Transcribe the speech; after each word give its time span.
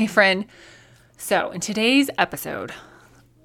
Hey, 0.00 0.06
friend. 0.06 0.46
So, 1.18 1.50
in 1.50 1.60
today's 1.60 2.08
episode, 2.16 2.72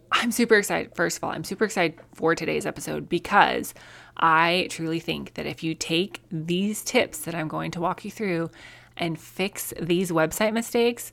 I'm 0.09 0.31
super 0.31 0.55
excited. 0.55 0.95
First 0.95 1.17
of 1.17 1.25
all, 1.25 1.31
I'm 1.31 1.43
super 1.43 1.65
excited 1.65 1.99
for 2.13 2.33
today's 2.33 2.65
episode 2.65 3.09
because 3.09 3.73
I 4.15 4.67
truly 4.69 5.01
think 5.01 5.33
that 5.33 5.45
if 5.45 5.63
you 5.63 5.75
take 5.75 6.21
these 6.31 6.81
tips 6.81 7.17
that 7.25 7.35
I'm 7.35 7.49
going 7.49 7.71
to 7.71 7.81
walk 7.81 8.05
you 8.05 8.11
through 8.11 8.51
and 8.95 9.19
fix 9.19 9.73
these 9.81 10.11
website 10.11 10.53
mistakes, 10.53 11.11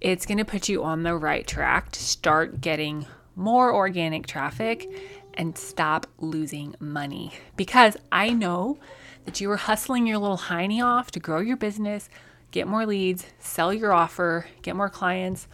it's 0.00 0.26
going 0.26 0.38
to 0.38 0.44
put 0.44 0.68
you 0.68 0.84
on 0.84 1.02
the 1.02 1.16
right 1.16 1.44
track 1.44 1.90
to 1.90 2.00
start 2.00 2.60
getting 2.60 3.06
more 3.34 3.74
organic 3.74 4.28
traffic 4.28 4.88
and 5.34 5.58
stop 5.58 6.06
losing 6.20 6.76
money. 6.78 7.32
Because 7.56 7.96
I 8.12 8.30
know 8.30 8.78
that 9.24 9.40
you 9.40 9.48
were 9.48 9.56
hustling 9.56 10.06
your 10.06 10.18
little 10.18 10.38
hiney 10.38 10.80
off 10.80 11.10
to 11.10 11.18
grow 11.18 11.40
your 11.40 11.56
business 11.56 12.08
get 12.52 12.68
more 12.68 12.86
leads, 12.86 13.26
sell 13.40 13.74
your 13.74 13.92
offer, 13.92 14.46
get 14.60 14.76
more 14.76 14.90
clients. 14.90 15.48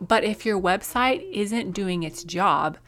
But 0.00 0.24
if 0.24 0.44
your 0.44 0.60
website 0.60 1.30
isn't 1.30 1.72
doing 1.72 2.02
its 2.02 2.24
job 2.24 2.78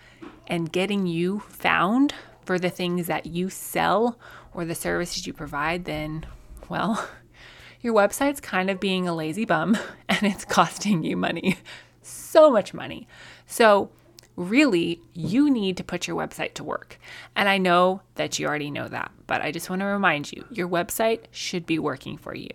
and 0.48 0.72
getting 0.72 1.06
you 1.06 1.40
found 1.40 2.14
for 2.44 2.58
the 2.58 2.70
things 2.70 3.06
that 3.06 3.26
you 3.26 3.48
sell 3.50 4.18
or 4.52 4.64
the 4.64 4.74
services 4.74 5.26
you 5.26 5.32
provide, 5.32 5.84
then, 5.84 6.26
well, 6.68 7.08
your 7.80 7.94
website's 7.94 8.40
kind 8.40 8.70
of 8.70 8.80
being 8.80 9.06
a 9.06 9.14
lazy 9.14 9.44
bum 9.44 9.76
and 10.08 10.22
it's 10.24 10.44
costing 10.44 11.04
you 11.04 11.16
money. 11.16 11.56
So 12.08 12.52
much 12.52 12.72
money. 12.72 13.08
So, 13.46 13.90
really, 14.36 15.00
you 15.12 15.50
need 15.50 15.76
to 15.78 15.82
put 15.82 16.06
your 16.06 16.16
website 16.16 16.54
to 16.54 16.62
work. 16.62 17.00
And 17.34 17.48
I 17.48 17.58
know 17.58 18.02
that 18.14 18.38
you 18.38 18.46
already 18.46 18.70
know 18.70 18.86
that, 18.86 19.10
but 19.26 19.42
I 19.42 19.50
just 19.50 19.68
want 19.68 19.80
to 19.80 19.86
remind 19.86 20.30
you 20.30 20.44
your 20.48 20.68
website 20.68 21.24
should 21.32 21.66
be 21.66 21.80
working 21.80 22.16
for 22.16 22.32
you 22.32 22.50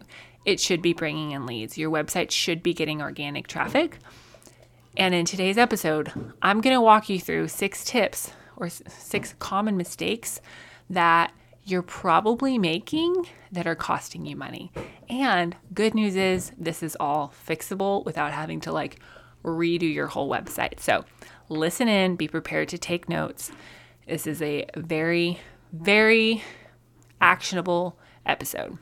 it 0.46 0.60
should 0.60 0.82
be 0.82 0.94
bringing 0.94 1.32
in 1.32 1.46
leads. 1.46 1.78
Your 1.78 1.92
website 1.92 2.32
should 2.32 2.64
be 2.64 2.74
getting 2.74 3.02
organic 3.02 3.48
traffic. 3.48 4.00
And 4.98 5.14
in 5.14 5.26
today's 5.26 5.58
episode, 5.58 6.12
I'm 6.42 6.62
going 6.62 6.76
to 6.76 6.82
walk 6.82 7.10
you 7.10 7.20
through 7.20 7.48
six 7.48 7.84
tips 7.86 8.32
or 8.58 8.70
six 8.70 9.34
common 9.40 9.78
mistakes 9.78 10.42
that 10.90 11.32
you're 11.64 11.82
probably 11.82 12.58
making 12.58 13.28
that 13.52 13.68
are 13.68 13.76
costing 13.76 14.26
you 14.26 14.36
money. 14.36 14.72
And 15.10 15.56
good 15.74 15.94
news 15.94 16.16
is, 16.16 16.52
this 16.58 16.84
is 16.84 16.98
all 17.00 17.34
fixable 17.48 18.04
without 18.04 18.32
having 18.32 18.60
to 18.62 18.72
like 18.72 19.00
redo 19.44 19.92
your 19.94 20.08
whole 20.08 20.30
website. 20.30 20.80
So 20.80 21.06
listen 21.50 21.88
in, 21.88 22.16
be 22.16 22.28
prepared 22.28 22.68
to 22.70 22.78
take 22.78 23.08
notes. 23.08 23.52
This 24.08 24.28
is 24.28 24.42
a 24.42 24.66
very, 24.76 25.40
very 25.72 26.44
actionable 27.22 27.98
episode. 28.26 28.78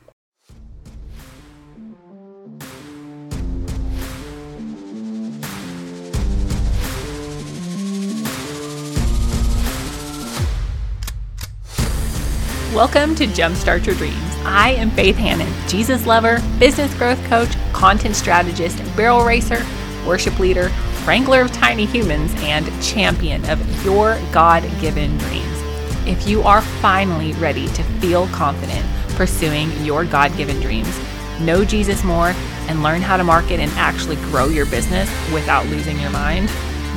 Welcome 12.73 13.15
to 13.15 13.25
Jumpstart 13.25 13.87
Your 13.87 13.95
Dreams. 13.95 14.35
I 14.43 14.75
am 14.77 14.91
Faith 14.91 15.17
Hanan, 15.17 15.51
Jesus 15.67 16.05
lover, 16.05 16.39
business 16.59 16.93
growth 16.99 17.21
coach, 17.25 17.49
content 17.73 18.15
strategist, 18.15 18.77
barrel 18.95 19.25
racer, 19.25 19.65
worship 20.05 20.37
leader, 20.37 20.69
wrangler 21.03 21.41
of 21.41 21.51
tiny 21.51 21.87
humans, 21.87 22.31
and 22.37 22.67
champion 22.79 23.43
of 23.49 23.83
your 23.83 24.21
God 24.31 24.61
given 24.79 25.17
dreams. 25.17 25.63
If 26.05 26.27
you 26.27 26.43
are 26.43 26.61
finally 26.61 27.33
ready 27.33 27.65
to 27.69 27.83
feel 27.99 28.27
confident 28.27 28.85
pursuing 29.15 29.71
your 29.83 30.05
God 30.05 30.37
given 30.37 30.59
dreams, 30.59 30.95
know 31.39 31.65
Jesus 31.65 32.03
more, 32.03 32.35
and 32.67 32.83
learn 32.83 33.01
how 33.01 33.17
to 33.17 33.23
market 33.23 33.59
and 33.59 33.71
actually 33.71 34.17
grow 34.17 34.45
your 34.45 34.67
business 34.67 35.09
without 35.33 35.65
losing 35.65 35.99
your 35.99 36.11
mind, 36.11 36.49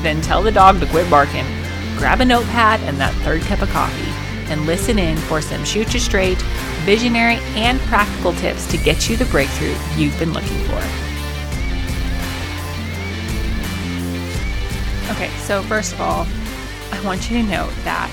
then 0.02 0.20
tell 0.20 0.42
the 0.42 0.52
dog 0.52 0.80
to 0.80 0.86
quit 0.88 1.08
barking. 1.08 1.46
Grab 1.96 2.20
a 2.20 2.26
notepad 2.26 2.80
and 2.80 3.00
that 3.00 3.14
third 3.24 3.40
cup 3.40 3.62
of 3.62 3.70
coffee 3.70 4.11
and 4.53 4.67
listen 4.67 4.98
in 4.98 5.17
for 5.17 5.40
some 5.40 5.64
shoot 5.64 5.92
you 5.95 5.98
straight, 5.98 6.40
visionary, 6.85 7.36
and 7.57 7.80
practical 7.80 8.33
tips 8.35 8.67
to 8.67 8.77
get 8.77 9.08
you 9.08 9.17
the 9.17 9.24
breakthrough 9.27 9.74
you've 9.96 10.17
been 10.18 10.33
looking 10.33 10.58
for. 10.64 10.77
Okay, 15.12 15.30
so 15.39 15.62
first 15.62 15.95
of 15.95 16.01
all, 16.01 16.27
I 16.92 17.01
want 17.05 17.30
you 17.30 17.39
to 17.39 17.42
note 17.42 17.73
that 17.85 18.11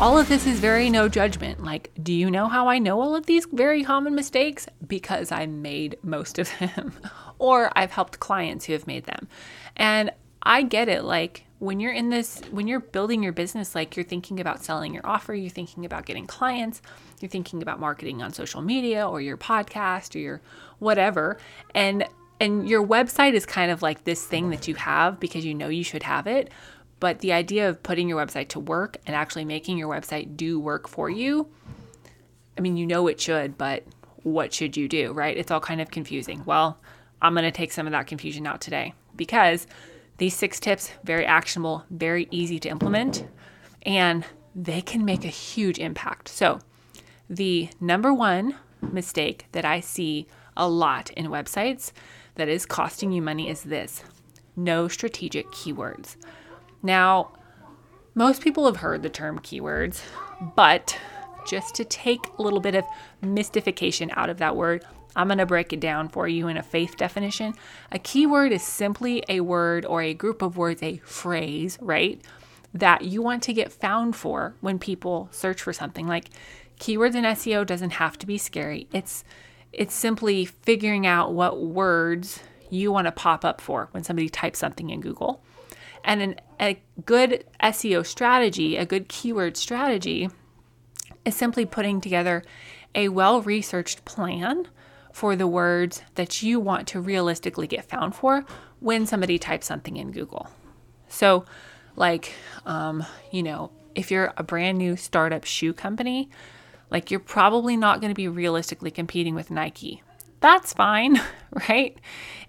all 0.00 0.18
of 0.18 0.28
this 0.28 0.46
is 0.46 0.58
very 0.58 0.90
no 0.90 1.08
judgment. 1.08 1.62
Like, 1.62 1.90
do 2.02 2.12
you 2.12 2.30
know 2.30 2.48
how 2.48 2.66
I 2.68 2.78
know 2.78 3.00
all 3.00 3.14
of 3.14 3.26
these 3.26 3.46
very 3.52 3.84
common 3.84 4.14
mistakes? 4.14 4.66
Because 4.86 5.30
I 5.30 5.46
made 5.46 5.96
most 6.02 6.38
of 6.38 6.50
them, 6.58 6.92
or 7.38 7.70
I've 7.76 7.92
helped 7.92 8.18
clients 8.18 8.64
who 8.64 8.72
have 8.72 8.86
made 8.86 9.04
them. 9.04 9.28
And 9.76 10.10
I 10.42 10.62
get 10.62 10.88
it. 10.88 11.04
Like, 11.04 11.43
when 11.64 11.80
you're 11.80 11.92
in 11.92 12.10
this, 12.10 12.40
when 12.50 12.68
you're 12.68 12.80
building 12.80 13.22
your 13.22 13.32
business, 13.32 13.74
like 13.74 13.96
you're 13.96 14.04
thinking 14.04 14.38
about 14.38 14.62
selling 14.62 14.92
your 14.92 15.06
offer, 15.06 15.34
you're 15.34 15.48
thinking 15.48 15.86
about 15.86 16.04
getting 16.04 16.26
clients, 16.26 16.82
you're 17.20 17.30
thinking 17.30 17.62
about 17.62 17.80
marketing 17.80 18.22
on 18.22 18.32
social 18.32 18.60
media 18.60 19.08
or 19.08 19.20
your 19.20 19.38
podcast 19.38 20.14
or 20.14 20.18
your 20.18 20.40
whatever. 20.78 21.38
And 21.74 22.06
and 22.38 22.68
your 22.68 22.86
website 22.86 23.32
is 23.32 23.46
kind 23.46 23.70
of 23.70 23.80
like 23.80 24.04
this 24.04 24.24
thing 24.26 24.50
that 24.50 24.68
you 24.68 24.74
have 24.74 25.18
because 25.18 25.44
you 25.44 25.54
know 25.54 25.68
you 25.68 25.84
should 25.84 26.02
have 26.02 26.26
it. 26.26 26.50
But 27.00 27.20
the 27.20 27.32
idea 27.32 27.68
of 27.68 27.82
putting 27.82 28.08
your 28.08 28.24
website 28.24 28.48
to 28.48 28.60
work 28.60 28.98
and 29.06 29.16
actually 29.16 29.44
making 29.44 29.78
your 29.78 29.88
website 29.88 30.36
do 30.36 30.60
work 30.60 30.86
for 30.86 31.08
you, 31.08 31.48
I 32.58 32.60
mean, 32.60 32.76
you 32.76 32.86
know 32.86 33.06
it 33.06 33.20
should, 33.20 33.56
but 33.56 33.84
what 34.22 34.52
should 34.52 34.76
you 34.76 34.88
do, 34.88 35.12
right? 35.12 35.36
It's 35.36 35.50
all 35.50 35.60
kind 35.60 35.80
of 35.80 35.90
confusing. 35.90 36.42
Well, 36.44 36.78
I'm 37.22 37.34
going 37.34 37.44
to 37.44 37.50
take 37.50 37.72
some 37.72 37.86
of 37.86 37.92
that 37.92 38.06
confusion 38.06 38.46
out 38.46 38.60
today 38.60 38.94
because 39.16 39.66
these 40.18 40.34
six 40.34 40.60
tips, 40.60 40.92
very 41.02 41.26
actionable, 41.26 41.84
very 41.90 42.28
easy 42.30 42.58
to 42.60 42.68
implement, 42.68 43.26
and 43.82 44.24
they 44.54 44.80
can 44.80 45.04
make 45.04 45.24
a 45.24 45.28
huge 45.28 45.78
impact. 45.78 46.28
So, 46.28 46.60
the 47.28 47.70
number 47.80 48.12
one 48.12 48.54
mistake 48.80 49.46
that 49.52 49.64
I 49.64 49.80
see 49.80 50.26
a 50.56 50.68
lot 50.68 51.10
in 51.12 51.26
websites 51.26 51.92
that 52.36 52.48
is 52.48 52.66
costing 52.66 53.12
you 53.12 53.22
money 53.22 53.48
is 53.48 53.62
this 53.62 54.04
no 54.56 54.86
strategic 54.86 55.50
keywords. 55.50 56.16
Now, 56.82 57.32
most 58.14 58.42
people 58.42 58.66
have 58.66 58.76
heard 58.76 59.02
the 59.02 59.10
term 59.10 59.40
keywords, 59.40 60.00
but 60.54 60.96
just 61.46 61.74
to 61.74 61.84
take 61.84 62.20
a 62.38 62.42
little 62.42 62.60
bit 62.60 62.74
of 62.74 62.84
mystification 63.20 64.10
out 64.14 64.30
of 64.30 64.38
that 64.38 64.54
word, 64.54 64.84
I'm 65.16 65.28
going 65.28 65.38
to 65.38 65.46
break 65.46 65.72
it 65.72 65.80
down 65.80 66.08
for 66.08 66.26
you 66.26 66.48
in 66.48 66.56
a 66.56 66.62
faith 66.62 66.96
definition. 66.96 67.54
A 67.92 67.98
keyword 67.98 68.52
is 68.52 68.62
simply 68.62 69.22
a 69.28 69.40
word 69.40 69.84
or 69.84 70.02
a 70.02 70.14
group 70.14 70.42
of 70.42 70.56
words, 70.56 70.82
a 70.82 70.98
phrase, 70.98 71.78
right? 71.80 72.20
That 72.72 73.02
you 73.02 73.22
want 73.22 73.42
to 73.44 73.52
get 73.52 73.72
found 73.72 74.16
for 74.16 74.54
when 74.60 74.78
people 74.78 75.28
search 75.30 75.62
for 75.62 75.72
something. 75.72 76.06
Like 76.06 76.30
keywords 76.80 77.14
in 77.14 77.24
SEO 77.24 77.64
doesn't 77.66 77.90
have 77.90 78.18
to 78.18 78.26
be 78.26 78.38
scary. 78.38 78.88
It's 78.92 79.24
it's 79.72 79.94
simply 79.94 80.44
figuring 80.44 81.04
out 81.04 81.32
what 81.32 81.60
words 81.60 82.40
you 82.70 82.92
want 82.92 83.06
to 83.06 83.12
pop 83.12 83.44
up 83.44 83.60
for 83.60 83.88
when 83.90 84.04
somebody 84.04 84.28
types 84.28 84.60
something 84.60 84.90
in 84.90 85.00
Google. 85.00 85.42
And 86.04 86.22
an, 86.22 86.40
a 86.60 86.80
good 87.04 87.44
SEO 87.62 88.06
strategy, 88.06 88.76
a 88.76 88.86
good 88.86 89.08
keyword 89.08 89.56
strategy, 89.56 90.28
is 91.24 91.34
simply 91.34 91.64
putting 91.64 92.00
together 92.00 92.44
a 92.94 93.08
well 93.08 93.42
researched 93.42 94.04
plan 94.04 94.68
for 95.14 95.36
the 95.36 95.46
words 95.46 96.02
that 96.16 96.42
you 96.42 96.58
want 96.58 96.88
to 96.88 97.00
realistically 97.00 97.68
get 97.68 97.84
found 97.84 98.16
for 98.16 98.44
when 98.80 99.06
somebody 99.06 99.38
types 99.38 99.64
something 99.64 99.96
in 99.96 100.10
Google. 100.10 100.50
So, 101.08 101.44
like, 101.94 102.32
um, 102.66 103.06
you 103.30 103.44
know, 103.44 103.70
if 103.94 104.10
you're 104.10 104.34
a 104.36 104.42
brand 104.42 104.76
new 104.76 104.96
startup 104.96 105.44
shoe 105.44 105.72
company, 105.72 106.30
like 106.90 107.12
you're 107.12 107.20
probably 107.20 107.76
not 107.76 108.00
going 108.00 108.10
to 108.10 108.16
be 108.16 108.26
realistically 108.26 108.90
competing 108.90 109.36
with 109.36 109.52
Nike. 109.52 110.02
That's 110.40 110.72
fine, 110.72 111.20
right? 111.68 111.96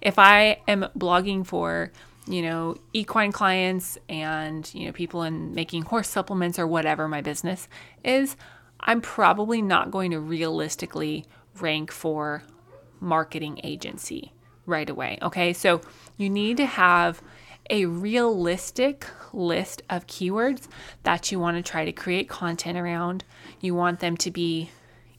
If 0.00 0.18
I 0.18 0.58
am 0.66 0.88
blogging 0.98 1.46
for, 1.46 1.92
you 2.26 2.42
know, 2.42 2.78
equine 2.92 3.30
clients 3.30 3.96
and, 4.08 4.68
you 4.74 4.86
know, 4.86 4.92
people 4.92 5.22
in 5.22 5.54
making 5.54 5.82
horse 5.82 6.08
supplements 6.08 6.58
or 6.58 6.66
whatever 6.66 7.06
my 7.06 7.20
business 7.20 7.68
is, 8.02 8.36
I'm 8.80 9.00
probably 9.00 9.62
not 9.62 9.92
going 9.92 10.10
to 10.10 10.18
realistically 10.18 11.26
rank 11.60 11.92
for 11.92 12.42
marketing 13.00 13.60
agency 13.62 14.32
right 14.66 14.88
away. 14.88 15.18
Okay, 15.22 15.52
so 15.52 15.80
you 16.16 16.28
need 16.28 16.56
to 16.56 16.66
have 16.66 17.22
a 17.70 17.86
realistic 17.86 19.06
list 19.32 19.82
of 19.90 20.06
keywords 20.06 20.68
that 21.02 21.32
you 21.32 21.38
want 21.38 21.56
to 21.56 21.68
try 21.68 21.84
to 21.84 21.92
create 21.92 22.28
content 22.28 22.78
around. 22.78 23.24
You 23.60 23.74
want 23.74 24.00
them 24.00 24.16
to 24.18 24.30
be 24.30 24.70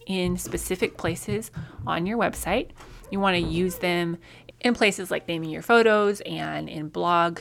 in 0.06 0.38
specific 0.38 0.98
places 0.98 1.52
on 1.86 2.06
your 2.06 2.18
website. 2.18 2.70
You 3.12 3.20
want 3.20 3.36
to 3.36 3.42
use 3.42 3.78
them 3.78 4.18
in 4.62 4.74
places 4.74 5.12
like 5.12 5.28
naming 5.28 5.50
your 5.50 5.62
photos 5.62 6.22
and 6.22 6.70
in 6.70 6.90
blog 6.90 7.40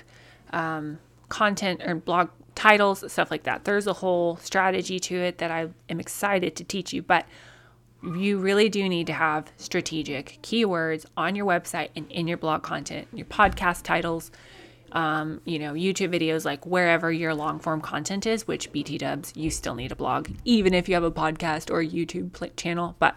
um, 0.52 0.98
content 1.28 1.82
or 1.84 1.94
blog 1.94 2.28
titles, 2.54 3.10
stuff 3.10 3.30
like 3.30 3.44
that. 3.44 3.64
There's 3.64 3.86
a 3.86 3.92
whole 3.92 4.36
strategy 4.36 4.98
to 5.00 5.14
it 5.14 5.38
that 5.38 5.50
I 5.50 5.68
am 5.88 6.00
excited 6.00 6.56
to 6.56 6.64
teach 6.64 6.92
you. 6.92 7.02
But 7.02 7.26
you 8.02 8.38
really 8.38 8.68
do 8.68 8.88
need 8.88 9.06
to 9.08 9.12
have 9.12 9.50
strategic 9.56 10.38
keywords 10.42 11.06
on 11.16 11.34
your 11.34 11.46
website 11.46 11.90
and 11.96 12.10
in 12.10 12.28
your 12.28 12.36
blog 12.36 12.62
content, 12.62 13.08
your 13.12 13.26
podcast 13.26 13.82
titles, 13.82 14.30
um, 14.92 15.40
you 15.44 15.58
know, 15.58 15.72
YouTube 15.72 16.14
videos, 16.14 16.44
like 16.44 16.64
wherever 16.66 17.10
your 17.10 17.34
long 17.34 17.58
form 17.58 17.80
content 17.80 18.26
is, 18.26 18.46
which 18.46 18.72
BT 18.72 18.98
dubs, 18.98 19.32
you 19.34 19.50
still 19.50 19.74
need 19.74 19.92
a 19.92 19.96
blog, 19.96 20.30
even 20.44 20.74
if 20.74 20.88
you 20.88 20.94
have 20.94 21.04
a 21.04 21.10
podcast 21.10 21.70
or 21.70 21.80
a 21.80 21.86
YouTube 21.86 22.56
channel. 22.56 22.96
But 22.98 23.16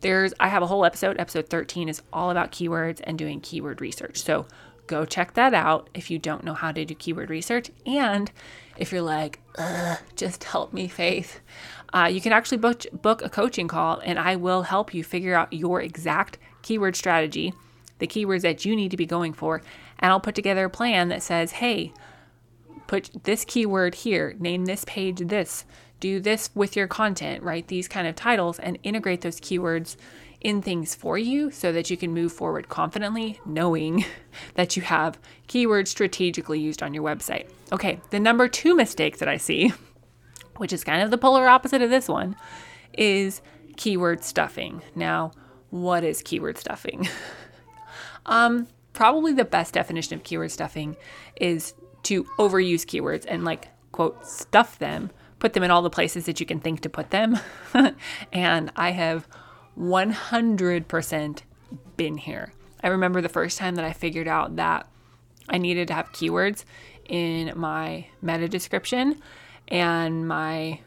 there's, 0.00 0.34
I 0.40 0.48
have 0.48 0.62
a 0.62 0.66
whole 0.66 0.84
episode, 0.84 1.18
episode 1.18 1.48
13 1.48 1.88
is 1.88 2.02
all 2.12 2.30
about 2.30 2.52
keywords 2.52 3.00
and 3.04 3.18
doing 3.18 3.40
keyword 3.40 3.80
research. 3.80 4.22
So 4.22 4.46
go 4.86 5.04
check 5.04 5.34
that 5.34 5.54
out 5.54 5.88
if 5.94 6.10
you 6.10 6.18
don't 6.18 6.44
know 6.44 6.54
how 6.54 6.72
to 6.72 6.84
do 6.84 6.94
keyword 6.94 7.30
research. 7.30 7.70
And 7.86 8.30
if 8.76 8.92
you're 8.92 9.02
like, 9.02 9.40
just 10.16 10.44
help 10.44 10.72
me, 10.72 10.88
Faith, 10.88 11.40
uh, 11.92 12.08
you 12.10 12.20
can 12.20 12.32
actually 12.32 12.58
book, 12.58 12.84
book 12.92 13.22
a 13.22 13.28
coaching 13.28 13.68
call 13.68 14.00
and 14.04 14.18
I 14.18 14.36
will 14.36 14.62
help 14.62 14.92
you 14.92 15.04
figure 15.04 15.34
out 15.34 15.52
your 15.52 15.80
exact 15.80 16.38
keyword 16.62 16.96
strategy, 16.96 17.52
the 17.98 18.06
keywords 18.06 18.42
that 18.42 18.64
you 18.64 18.74
need 18.74 18.90
to 18.90 18.96
be 18.96 19.06
going 19.06 19.32
for. 19.32 19.62
And 19.98 20.10
I'll 20.10 20.20
put 20.20 20.34
together 20.34 20.64
a 20.64 20.70
plan 20.70 21.08
that 21.08 21.22
says, 21.22 21.52
hey, 21.52 21.92
put 22.86 23.10
this 23.24 23.44
keyword 23.44 23.94
here, 23.94 24.34
name 24.38 24.64
this 24.64 24.84
page 24.86 25.20
this, 25.20 25.64
do 26.00 26.20
this 26.20 26.50
with 26.54 26.76
your 26.76 26.88
content, 26.88 27.42
write 27.42 27.68
these 27.68 27.88
kind 27.88 28.06
of 28.06 28.16
titles, 28.16 28.58
and 28.58 28.78
integrate 28.82 29.20
those 29.20 29.40
keywords 29.40 29.96
in 30.44 30.60
things 30.60 30.94
for 30.94 31.16
you 31.16 31.50
so 31.50 31.72
that 31.72 31.90
you 31.90 31.96
can 31.96 32.12
move 32.12 32.32
forward 32.32 32.68
confidently, 32.68 33.40
knowing 33.46 34.04
that 34.54 34.76
you 34.76 34.82
have 34.82 35.18
keywords 35.48 35.88
strategically 35.88 36.60
used 36.60 36.82
on 36.82 36.94
your 36.94 37.02
website. 37.02 37.48
Okay, 37.72 38.00
the 38.10 38.20
number 38.20 38.46
two 38.46 38.76
mistake 38.76 39.18
that 39.18 39.28
I 39.28 39.38
see, 39.38 39.72
which 40.58 40.72
is 40.72 40.84
kind 40.84 41.02
of 41.02 41.10
the 41.10 41.18
polar 41.18 41.48
opposite 41.48 41.82
of 41.82 41.90
this 41.90 42.08
one, 42.08 42.36
is 42.96 43.40
keyword 43.76 44.22
stuffing. 44.22 44.82
Now, 44.94 45.32
what 45.70 46.04
is 46.04 46.22
keyword 46.22 46.58
stuffing? 46.58 47.08
um, 48.26 48.68
probably 48.92 49.32
the 49.32 49.46
best 49.46 49.74
definition 49.74 50.14
of 50.14 50.22
keyword 50.22 50.52
stuffing 50.52 50.96
is 51.40 51.72
to 52.04 52.24
overuse 52.38 52.82
keywords 52.82 53.24
and 53.26 53.44
like 53.44 53.68
quote 53.92 54.26
stuff 54.26 54.78
them, 54.78 55.10
put 55.38 55.54
them 55.54 55.62
in 55.62 55.70
all 55.70 55.80
the 55.80 55.90
places 55.90 56.26
that 56.26 56.38
you 56.38 56.44
can 56.44 56.60
think 56.60 56.80
to 56.80 56.90
put 56.90 57.10
them. 57.10 57.38
and 58.32 58.70
I 58.76 58.90
have 58.90 59.26
100% 59.78 61.42
been 61.96 62.16
here. 62.16 62.52
I 62.82 62.88
remember 62.88 63.20
the 63.20 63.28
first 63.28 63.58
time 63.58 63.76
that 63.76 63.84
I 63.84 63.92
figured 63.92 64.28
out 64.28 64.56
that 64.56 64.88
I 65.48 65.58
needed 65.58 65.88
to 65.88 65.94
have 65.94 66.12
keywords 66.12 66.64
in 67.08 67.52
my 67.56 68.06
meta 68.22 68.48
description 68.48 69.20
and 69.68 70.26
my 70.26 70.80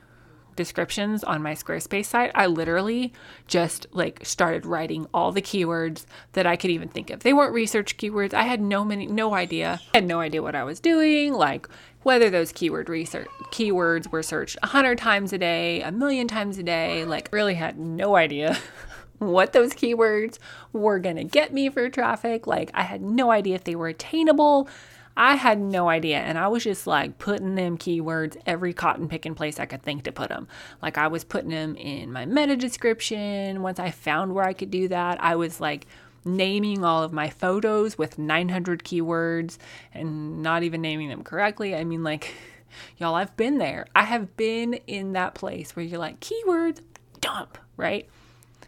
descriptions 0.58 1.24
on 1.24 1.42
my 1.42 1.54
Squarespace 1.54 2.08
site, 2.08 2.32
I 2.36 2.48
literally 2.48 3.14
just 3.48 3.88
like 3.92 4.26
started 4.26 4.66
writing 4.66 5.08
all 5.14 5.32
the 5.32 5.42
keywords 5.42 6.06
that 6.34 6.46
I 6.46 6.58
could 6.58 6.72
even 6.72 6.90
think 6.90 7.10
of. 7.10 7.22
They 7.22 7.32
weren't 7.32 7.54
research 7.54 7.96
keywords. 7.98 8.34
I 8.34 8.44
had 8.44 8.60
no 8.60 8.84
many 8.84 9.08
no 9.08 9.34
idea. 9.34 9.80
I 9.94 9.98
had 9.98 10.08
no 10.08 10.20
idea 10.20 10.42
what 10.42 10.56
I 10.56 10.66
was 10.66 10.82
doing, 10.82 11.34
like 11.34 11.70
whether 12.08 12.30
those 12.30 12.54
keyword 12.54 12.88
research 12.88 13.28
keywords 13.52 14.10
were 14.10 14.24
searched 14.24 14.56
a 14.64 14.68
hundred 14.68 14.98
times 14.98 15.34
a 15.34 15.38
day, 15.38 15.82
a 15.82 15.92
million 15.92 16.26
times 16.26 16.58
a 16.58 16.64
day. 16.64 17.04
Like 17.04 17.28
really 17.34 17.56
had 17.56 17.78
no 17.78 18.16
idea 18.16 18.58
what 19.18 19.52
those 19.52 19.74
keywords 19.74 20.40
were 20.72 21.00
gonna 21.00 21.26
get 21.26 21.52
me 21.52 21.70
for 21.70 21.90
traffic. 21.90 22.48
Like 22.48 22.72
I 22.74 22.84
had 22.84 23.02
no 23.02 23.30
idea 23.30 23.56
if 23.56 23.66
they 23.66 23.76
were 23.76 23.90
attainable. 23.90 24.70
I 25.18 25.36
had 25.36 25.60
no 25.60 25.90
idea. 25.90 26.20
And 26.20 26.38
I 26.38 26.48
was 26.48 26.64
just 26.64 26.88
like 26.88 27.18
putting 27.18 27.56
them 27.56 27.78
keywords 27.78 28.38
every 28.46 28.72
cotton 28.72 29.10
picking 29.10 29.36
place 29.36 29.60
I 29.60 29.66
could 29.66 29.84
think 29.84 30.04
to 30.04 30.14
put 30.14 30.30
them. 30.30 30.48
Like 30.82 30.98
I 30.98 31.08
was 31.08 31.26
putting 31.26 31.50
them 31.50 31.76
in 31.76 32.14
my 32.14 32.26
meta 32.26 32.56
description. 32.56 33.62
Once 33.62 33.80
I 33.80 33.92
found 33.92 34.34
where 34.34 34.46
I 34.46 34.54
could 34.54 34.72
do 34.72 34.88
that, 34.88 35.22
I 35.22 35.36
was 35.36 35.60
like 35.60 35.88
naming 36.28 36.84
all 36.84 37.04
of 37.04 37.14
my 37.14 37.30
photos 37.30 37.98
with 37.98 38.18
900 38.18 38.84
keywords 38.84 39.58
and 39.94 40.42
not 40.44 40.64
even 40.64 40.82
naming 40.82 41.10
them 41.10 41.24
correctly. 41.24 41.76
I 41.76 41.84
mean, 41.84 42.04
like, 42.04 42.34
y'all, 42.98 43.16
I've 43.16 43.36
been 43.38 43.58
there. 43.58 43.88
I 43.96 44.04
have 44.04 44.36
been 44.38 44.76
in 44.88 45.14
that 45.14 45.34
place 45.34 45.76
where 45.76 45.86
you're 45.86 46.00
like, 46.00 46.20
keywords, 46.20 46.82
dump, 47.22 47.58
right? 47.78 48.08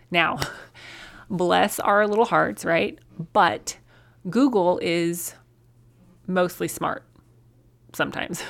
Now, 0.09 0.39
bless 1.29 1.79
our 1.79 2.07
little 2.07 2.25
hearts, 2.25 2.65
right? 2.65 2.97
But 3.33 3.77
Google 4.29 4.79
is 4.81 5.35
mostly 6.27 6.67
smart 6.67 7.03
sometimes. 7.93 8.43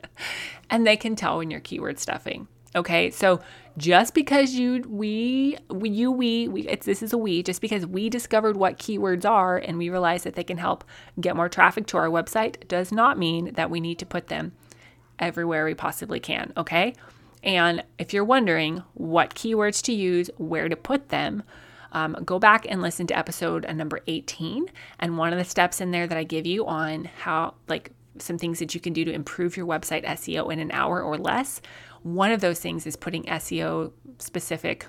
and 0.70 0.86
they 0.86 0.96
can 0.96 1.16
tell 1.16 1.38
when 1.38 1.50
you're 1.50 1.60
keyword 1.60 1.98
stuffing. 1.98 2.48
Okay, 2.76 3.10
so 3.10 3.40
just 3.76 4.12
because 4.12 4.54
you 4.54 4.84
we, 4.88 5.56
we 5.68 5.88
you 5.88 6.10
we, 6.10 6.48
we 6.48 6.68
it's 6.68 6.84
this 6.84 7.02
is 7.02 7.12
a 7.12 7.18
we 7.18 7.42
just 7.42 7.60
because 7.60 7.86
we 7.86 8.10
discovered 8.10 8.56
what 8.56 8.78
keywords 8.78 9.24
are 9.24 9.56
and 9.56 9.78
we 9.78 9.88
realize 9.88 10.24
that 10.24 10.34
they 10.34 10.44
can 10.44 10.58
help 10.58 10.84
get 11.20 11.36
more 11.36 11.48
traffic 11.48 11.86
to 11.86 11.96
our 11.96 12.08
website 12.08 12.66
does 12.68 12.92
not 12.92 13.18
mean 13.18 13.54
that 13.54 13.70
we 13.70 13.80
need 13.80 13.98
to 13.98 14.06
put 14.06 14.26
them 14.26 14.52
everywhere 15.18 15.64
we 15.64 15.74
possibly 15.74 16.20
can. 16.20 16.52
Okay, 16.56 16.94
and 17.42 17.84
if 17.98 18.12
you're 18.12 18.24
wondering 18.24 18.82
what 18.94 19.34
keywords 19.34 19.82
to 19.84 19.92
use, 19.92 20.30
where 20.36 20.68
to 20.68 20.76
put 20.76 21.08
them, 21.08 21.42
um, 21.92 22.16
go 22.24 22.38
back 22.38 22.66
and 22.68 22.82
listen 22.82 23.06
to 23.08 23.18
episode 23.18 23.66
number 23.74 24.00
18. 24.06 24.66
And 24.98 25.16
one 25.16 25.32
of 25.32 25.38
the 25.38 25.44
steps 25.44 25.80
in 25.80 25.90
there 25.90 26.06
that 26.06 26.18
I 26.18 26.24
give 26.24 26.46
you 26.46 26.66
on 26.66 27.04
how, 27.04 27.54
like, 27.68 27.92
some 28.18 28.38
things 28.38 28.58
that 28.58 28.74
you 28.74 28.80
can 28.80 28.92
do 28.92 29.04
to 29.04 29.12
improve 29.12 29.56
your 29.56 29.66
website 29.66 30.04
SEO 30.04 30.52
in 30.52 30.58
an 30.58 30.72
hour 30.72 31.00
or 31.00 31.16
less. 31.16 31.60
One 32.14 32.32
of 32.32 32.40
those 32.40 32.58
things 32.58 32.86
is 32.86 32.96
putting 32.96 33.24
SEO 33.24 33.92
specific 34.18 34.86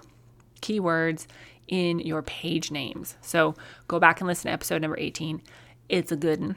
keywords 0.62 1.28
in 1.68 2.00
your 2.00 2.22
page 2.22 2.72
names. 2.72 3.18
So 3.22 3.56
go 3.90 4.00
back 4.00 4.22
and 4.22 4.28
listen 4.28 4.48
to 4.48 4.54
episode 4.54 4.82
number 4.82 4.98
18. 4.98 5.42
It's 5.90 6.14
a 6.14 6.16
good 6.16 6.40
one. 6.40 6.56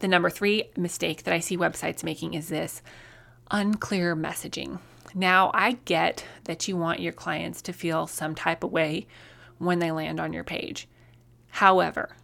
The 0.00 0.08
number 0.08 0.28
three 0.28 0.64
mistake 0.76 1.22
that 1.24 1.32
I 1.32 1.40
see 1.40 1.56
websites 1.56 2.04
making 2.04 2.34
is 2.34 2.48
this 2.48 2.82
unclear 3.50 4.14
messaging. 4.14 4.80
Now, 5.14 5.50
I 5.54 5.78
get 5.86 6.26
that 6.44 6.68
you 6.68 6.76
want 6.76 7.00
your 7.00 7.12
clients 7.12 7.62
to 7.62 7.72
feel 7.72 8.06
some 8.06 8.34
type 8.34 8.62
of 8.62 8.70
way 8.70 9.06
when 9.58 9.78
they 9.78 9.92
land 9.92 10.20
on 10.20 10.32
your 10.32 10.44
page. 10.44 10.88
However, 11.48 12.16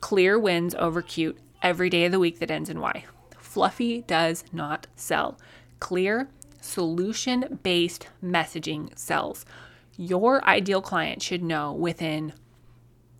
clear 0.00 0.38
wins 0.38 0.74
over 0.74 1.00
cute 1.00 1.38
every 1.62 1.88
day 1.88 2.04
of 2.04 2.12
the 2.12 2.20
week 2.20 2.40
that 2.40 2.50
ends 2.50 2.68
in 2.68 2.80
Y. 2.80 3.04
Fluffy 3.38 4.02
does 4.02 4.44
not 4.52 4.86
sell. 4.96 5.38
Clear, 5.80 6.28
solution 6.60 7.58
based 7.62 8.08
messaging 8.22 8.96
sells. 8.98 9.44
Your 9.96 10.44
ideal 10.44 10.82
client 10.82 11.22
should 11.22 11.42
know 11.42 11.72
within 11.72 12.32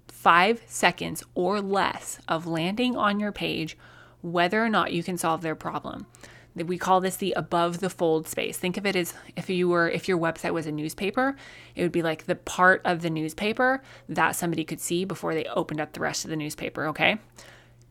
five 0.09 0.62
seconds 0.67 1.23
or 1.35 1.61
less 1.61 2.19
of 2.27 2.47
landing 2.47 2.97
on 2.97 3.21
your 3.21 3.33
page 3.33 3.76
whether 4.23 4.64
or 4.64 4.71
not 4.71 4.93
you 4.93 5.02
can 5.02 5.19
solve 5.19 5.43
their 5.43 5.55
problem 5.55 6.07
we 6.55 6.78
call 6.78 7.00
this 7.00 7.17
the 7.17 7.33
above 7.33 7.81
the 7.81 7.90
fold 7.90 8.28
space. 8.28 8.57
Think 8.57 8.76
of 8.76 8.87
it 8.87 8.95
as 8.95 9.14
if 9.35 9.50
you 9.50 9.69
were 9.69 9.88
if 9.88 10.07
your 10.07 10.19
website 10.19 10.52
was 10.52 10.67
a 10.67 10.73
newspaper, 10.73 11.35
it 11.75 11.83
would 11.83 11.93
be 11.93 12.02
like 12.02 12.26
the 12.26 12.37
part 12.37 12.81
of 12.85 13.02
the 13.02 13.11
newspaper 13.11 13.83
that 14.09 14.37
somebody 14.37 14.64
could 14.64 14.81
see 14.81 15.05
before 15.05 15.35
they 15.35 15.45
opened 15.47 15.81
up 15.81 15.93
the 15.93 16.00
rest 16.00 16.25
of 16.25 16.31
the 16.31 16.37
newspaper, 16.37 16.87
okay? 16.87 17.19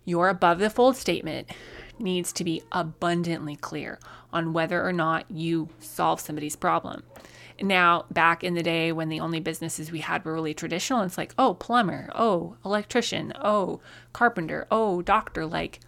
Your 0.05 0.29
above 0.29 0.59
the 0.59 0.69
fold 0.69 0.95
statement 0.95 1.49
needs 1.99 2.31
to 2.33 2.43
be 2.43 2.61
abundantly 2.71 3.55
clear 3.55 3.99
on 4.31 4.53
whether 4.53 4.85
or 4.85 4.93
not 4.93 5.29
you 5.29 5.69
solve 5.79 6.19
somebody's 6.19 6.55
problem. 6.55 7.03
Now, 7.61 8.05
back 8.09 8.43
in 8.43 8.55
the 8.55 8.63
day 8.63 8.91
when 8.91 9.09
the 9.09 9.19
only 9.19 9.39
businesses 9.39 9.91
we 9.91 9.99
had 9.99 10.25
were 10.25 10.33
really 10.33 10.53
traditional, 10.53 11.01
it's 11.01 11.17
like, 11.17 11.33
oh, 11.37 11.53
plumber, 11.53 12.09
oh, 12.15 12.55
electrician, 12.65 13.31
oh, 13.39 13.79
carpenter, 14.11 14.67
oh, 14.71 15.01
doctor, 15.01 15.45
like 15.45 15.79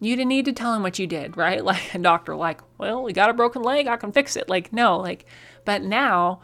you 0.00 0.16
didn't 0.16 0.28
need 0.28 0.44
to 0.44 0.52
tell 0.52 0.74
him 0.74 0.82
what 0.82 0.98
you 0.98 1.06
did, 1.06 1.36
right? 1.36 1.64
Like 1.64 1.94
a 1.94 1.98
doctor, 1.98 2.34
like, 2.36 2.60
well, 2.78 3.02
we 3.02 3.12
got 3.12 3.30
a 3.30 3.34
broken 3.34 3.62
leg, 3.62 3.86
I 3.86 3.96
can 3.96 4.12
fix 4.12 4.36
it. 4.36 4.48
Like, 4.48 4.72
no, 4.72 4.96
like, 4.98 5.26
but 5.64 5.82
now 5.82 6.40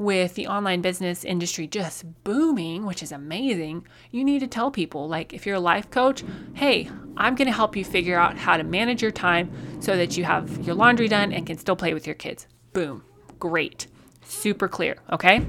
with 0.00 0.34
the 0.34 0.46
online 0.46 0.80
business 0.80 1.24
industry 1.24 1.66
just 1.66 2.04
booming, 2.24 2.86
which 2.86 3.02
is 3.02 3.12
amazing, 3.12 3.86
you 4.10 4.24
need 4.24 4.40
to 4.40 4.46
tell 4.46 4.70
people, 4.70 5.06
like, 5.06 5.32
if 5.32 5.44
you're 5.44 5.56
a 5.56 5.60
life 5.60 5.90
coach, 5.90 6.24
hey, 6.54 6.90
I'm 7.16 7.34
going 7.34 7.46
to 7.46 7.52
help 7.52 7.76
you 7.76 7.84
figure 7.84 8.18
out 8.18 8.36
how 8.36 8.56
to 8.56 8.64
manage 8.64 9.02
your 9.02 9.10
time 9.10 9.50
so 9.80 9.96
that 9.96 10.16
you 10.16 10.24
have 10.24 10.66
your 10.66 10.74
laundry 10.74 11.06
done 11.06 11.32
and 11.32 11.46
can 11.46 11.58
still 11.58 11.76
play 11.76 11.94
with 11.94 12.06
your 12.06 12.14
kids. 12.14 12.46
Boom. 12.72 13.04
Great. 13.38 13.86
Super 14.24 14.68
clear. 14.68 14.96
Okay. 15.12 15.46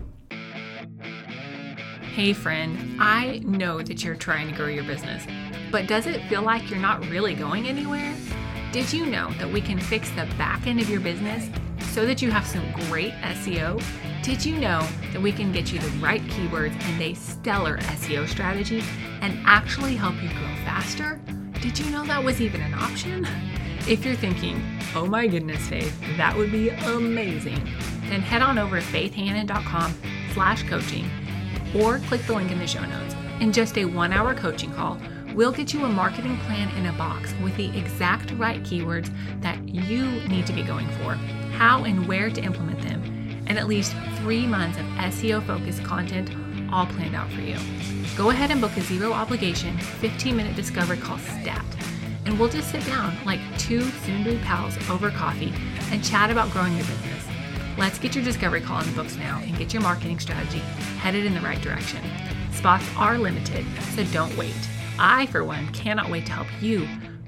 Hey, 2.13 2.33
friend, 2.33 2.97
I 2.99 3.39
know 3.45 3.81
that 3.81 4.03
you're 4.03 4.15
trying 4.15 4.49
to 4.49 4.55
grow 4.55 4.67
your 4.67 4.83
business 4.83 5.25
but 5.71 5.87
does 5.87 6.05
it 6.05 6.21
feel 6.27 6.41
like 6.41 6.69
you're 6.69 6.79
not 6.79 7.03
really 7.07 7.33
going 7.33 7.67
anywhere? 7.67 8.13
Did 8.73 8.91
you 8.91 9.05
know 9.05 9.31
that 9.39 9.49
we 9.49 9.61
can 9.61 9.79
fix 9.79 10.09
the 10.11 10.27
back 10.37 10.67
end 10.67 10.81
of 10.81 10.89
your 10.89 10.99
business 10.99 11.49
so 11.91 12.05
that 12.05 12.21
you 12.21 12.31
have 12.31 12.47
some 12.47 12.71
great 12.87 13.13
SEO? 13.15 13.83
Did 14.23 14.45
you 14.45 14.57
know 14.57 14.87
that 15.11 15.21
we 15.21 15.31
can 15.31 15.51
get 15.51 15.73
you 15.73 15.79
the 15.79 15.89
right 15.97 16.21
keywords 16.27 16.79
and 16.83 17.01
a 17.01 17.13
stellar 17.13 17.77
SEO 17.79 18.27
strategy 18.27 18.81
and 19.21 19.37
actually 19.45 19.95
help 19.95 20.15
you 20.21 20.29
grow 20.29 20.55
faster? 20.63 21.19
Did 21.61 21.77
you 21.77 21.89
know 21.91 22.05
that 22.05 22.23
was 22.23 22.39
even 22.39 22.61
an 22.61 22.73
option? 22.73 23.27
If 23.87 24.05
you're 24.05 24.15
thinking, 24.15 24.61
oh 24.95 25.05
my 25.05 25.27
goodness, 25.27 25.67
Faith, 25.67 25.99
that 26.17 26.35
would 26.37 26.51
be 26.51 26.69
amazing, 26.69 27.63
then 28.03 28.21
head 28.21 28.41
on 28.41 28.57
over 28.57 28.79
to 28.79 28.85
faithhanan.com 28.85 29.93
slash 30.33 30.63
coaching 30.63 31.09
or 31.75 31.99
click 31.99 32.21
the 32.21 32.33
link 32.33 32.51
in 32.51 32.59
the 32.59 32.67
show 32.67 32.85
notes. 32.85 33.15
In 33.41 33.51
just 33.51 33.77
a 33.77 33.85
one 33.85 34.13
hour 34.13 34.33
coaching 34.33 34.71
call, 34.71 34.97
we'll 35.33 35.51
get 35.51 35.73
you 35.73 35.83
a 35.83 35.89
marketing 35.89 36.37
plan 36.39 36.69
in 36.77 36.85
a 36.85 36.93
box 36.93 37.33
with 37.43 37.55
the 37.57 37.75
exact 37.77 38.31
right 38.33 38.61
keywords 38.63 39.11
that 39.41 39.67
you 39.67 40.05
need 40.27 40.45
to 40.45 40.53
be 40.53 40.61
going 40.61 40.87
for, 40.99 41.17
how 41.51 41.83
and 41.83 42.07
where 42.07 42.29
to 42.29 42.41
implement 42.41 42.81
them, 42.81 43.01
and 43.47 43.57
at 43.57 43.67
least 43.67 43.95
three 44.17 44.45
months 44.45 44.77
of 44.77 44.85
SEO 44.85 45.45
focused 45.45 45.83
content 45.83 46.29
all 46.71 46.85
planned 46.85 47.15
out 47.15 47.31
for 47.31 47.41
you. 47.41 47.57
Go 48.15 48.29
ahead 48.29 48.51
and 48.51 48.61
book 48.61 48.75
a 48.77 48.81
zero 48.81 49.13
obligation 49.13 49.77
15 49.77 50.35
minute 50.35 50.55
discovery 50.55 50.97
call 50.97 51.17
stat. 51.17 51.65
And 52.25 52.39
we'll 52.39 52.49
just 52.49 52.71
sit 52.71 52.85
down 52.85 53.15
like 53.25 53.39
two 53.57 53.81
soon 53.81 54.23
to 54.23 54.31
be 54.31 54.37
pals 54.39 54.77
over 54.89 55.09
coffee 55.09 55.53
and 55.91 56.03
chat 56.03 56.29
about 56.29 56.51
growing 56.51 56.75
your 56.75 56.85
business. 56.85 57.25
Let's 57.77 57.97
get 57.97 58.15
your 58.15 58.23
discovery 58.23 58.61
call 58.61 58.81
in 58.81 58.87
the 58.87 58.95
books 58.95 59.17
now 59.17 59.41
and 59.43 59.57
get 59.57 59.73
your 59.73 59.81
marketing 59.81 60.19
strategy 60.19 60.59
headed 60.99 61.25
in 61.25 61.33
the 61.33 61.41
right 61.41 61.61
direction. 61.61 62.01
Spots 62.51 62.85
are 62.95 63.17
limited, 63.17 63.65
so 63.95 64.03
don't 64.05 64.35
wait. 64.37 64.55
I, 64.99 65.25
for 65.27 65.43
one, 65.43 65.67
cannot 65.73 66.09
wait 66.09 66.25
to 66.27 66.31
help 66.31 66.47
you 66.61 66.87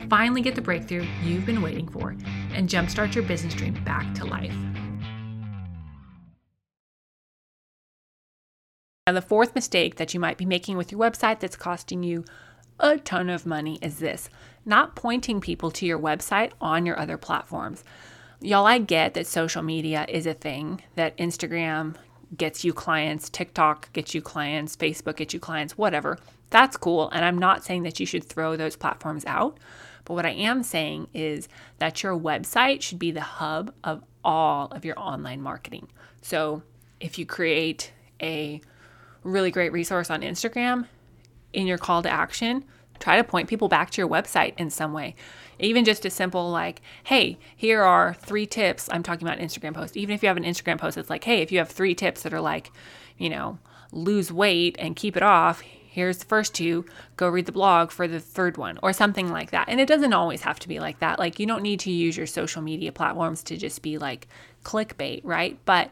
finally 0.10 0.42
get 0.42 0.54
the 0.54 0.62
breakthrough 0.62 1.08
you've 1.24 1.46
been 1.46 1.62
waiting 1.62 1.88
for 1.88 2.16
and 2.54 2.70
jumpstart 2.70 3.16
your 3.16 3.24
business 3.24 3.54
dream 3.54 3.74
back 3.84 4.14
to 4.16 4.26
life. 4.26 4.56
Now, 9.06 9.14
the 9.14 9.22
fourth 9.22 9.54
mistake 9.54 9.98
that 9.98 10.14
you 10.14 10.20
might 10.20 10.38
be 10.38 10.46
making 10.46 10.78
with 10.78 10.92
your 10.92 11.02
website 11.02 11.42
that's 11.42 11.58
costing 11.58 12.04
you 12.04 12.24
a 12.80 12.98
ton 12.98 13.30
of 13.30 13.46
money 13.46 13.78
is 13.82 14.00
this 14.00 14.30
not 14.66 14.96
pointing 14.96 15.42
people 15.42 15.72
to 15.72 15.86
your 15.86 16.00
website 16.00 16.52
on 16.62 16.86
your 16.86 16.98
other 16.98 17.18
platforms. 17.18 17.84
Y'all, 18.40 18.66
I 18.66 18.78
get 18.78 19.14
that 19.14 19.28
social 19.28 19.62
media 19.62 20.06
is 20.08 20.26
a 20.26 20.34
thing, 20.34 20.82
that 20.96 21.18
Instagram 21.18 21.96
gets 22.36 22.64
you 22.64 22.74
clients, 22.74 23.30
TikTok 23.30 23.92
gets 23.94 24.14
you 24.14 24.22
clients, 24.22 24.76
Facebook 24.76 25.18
gets 25.18 25.34
you 25.34 25.40
clients, 25.40 25.78
whatever. 25.78 26.18
That's 26.50 26.78
cool. 26.78 27.10
And 27.12 27.26
I'm 27.26 27.38
not 27.38 27.64
saying 27.64 27.84
that 27.84 28.00
you 28.00 28.06
should 28.06 28.24
throw 28.24 28.56
those 28.56 28.76
platforms 28.76 29.26
out. 29.26 29.58
But 30.06 30.16
what 30.16 30.26
I 30.26 30.32
am 30.32 30.64
saying 30.64 31.08
is 31.14 31.48
that 31.80 32.04
your 32.04 32.18
website 32.18 32.82
should 32.82 33.00
be 33.00 33.12
the 33.12 33.22
hub 33.22 33.74
of 33.84 34.04
all 34.24 34.68
of 34.68 34.86
your 34.86 35.00
online 35.00 35.42
marketing. 35.42 35.88
So 36.22 36.64
if 37.00 37.18
you 37.18 37.26
create 37.26 37.92
a 38.22 38.62
really 39.24 39.52
great 39.52 39.72
resource 39.72 40.10
on 40.10 40.22
Instagram 40.22 40.88
in 41.54 41.68
your 41.68 41.78
call 41.78 42.02
to 42.04 42.10
action, 42.10 42.66
try 43.00 43.18
to 43.18 43.24
point 43.24 43.50
people 43.50 43.68
back 43.68 43.90
to 43.92 44.02
your 44.02 44.10
website 44.10 44.54
in 44.58 44.70
some 44.70 44.94
way. 44.94 45.16
Even 45.60 45.86
just 45.86 46.06
a 46.06 46.10
simple 46.10 46.50
like, 46.50 46.82
hey, 47.04 47.38
here 47.56 47.84
are 47.84 48.14
three 48.16 48.46
tips. 48.46 48.90
I'm 48.92 49.04
talking 49.04 49.28
about 49.28 49.40
Instagram 49.40 49.74
post. 49.74 49.96
Even 49.96 50.16
if 50.16 50.24
you 50.24 50.28
have 50.28 50.38
an 50.38 50.44
Instagram 50.44 50.78
post, 50.78 50.98
it's 50.98 51.10
like, 51.10 51.24
hey, 51.24 51.42
if 51.42 51.52
you 51.52 51.60
have 51.60 51.70
three 51.70 51.96
tips 51.96 52.24
that 52.24 52.34
are 52.34 52.42
like, 52.42 52.72
you 53.18 53.30
know, 53.30 53.60
lose 53.92 54.32
weight 54.32 54.76
and 54.80 54.96
keep 54.96 55.16
it 55.16 55.24
off, 55.24 55.62
here's 55.94 56.18
the 56.18 56.26
first 56.26 56.56
two, 56.56 56.86
go 57.18 57.30
read 57.30 57.46
the 57.46 57.52
blog 57.52 57.92
for 57.92 58.08
the 58.08 58.20
third 58.20 58.58
one, 58.58 58.80
or 58.82 58.92
something 58.92 59.30
like 59.30 59.52
that. 59.52 59.70
And 59.70 59.80
it 59.80 59.88
doesn't 59.88 60.14
always 60.14 60.42
have 60.42 60.60
to 60.62 60.68
be 60.68 60.80
like 60.80 61.00
that. 61.00 61.20
Like, 61.20 61.40
you 61.40 61.46
don't 61.46 61.62
need 61.62 61.80
to 61.82 61.92
use 61.92 62.18
your 62.18 62.26
social 62.26 62.64
media 62.64 62.92
platforms 62.92 63.44
to 63.44 63.58
just 63.58 63.84
be 63.84 64.00
like 64.00 64.28
clickbait, 64.64 65.22
right? 65.24 65.60
But 65.66 65.92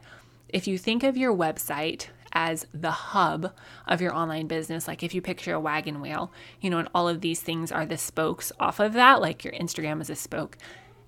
if 0.50 0.67
you 0.67 0.79
think 0.79 1.03
of 1.03 1.17
your 1.17 1.36
website 1.36 2.08
as 2.34 2.65
the 2.74 2.91
hub 2.91 3.51
of 3.88 4.01
your 4.01 4.15
online 4.15 4.48
business. 4.48 4.88
Like 4.88 5.03
if 5.03 5.13
you 5.13 5.22
picture 5.22 5.53
a 5.53 5.60
wagon 5.60 6.00
wheel, 6.01 6.31
you 6.62 6.70
know, 6.70 6.79
and 6.79 6.88
all 6.96 7.10
of 7.10 7.22
these 7.22 7.41
things 7.41 7.72
are 7.72 7.86
the 7.86 7.98
spokes 7.98 8.51
off 8.60 8.79
of 8.79 8.93
that, 8.93 9.22
like 9.22 9.43
your 9.43 9.53
Instagram 9.53 10.01
is 10.01 10.10
a 10.10 10.15
spoke 10.15 10.58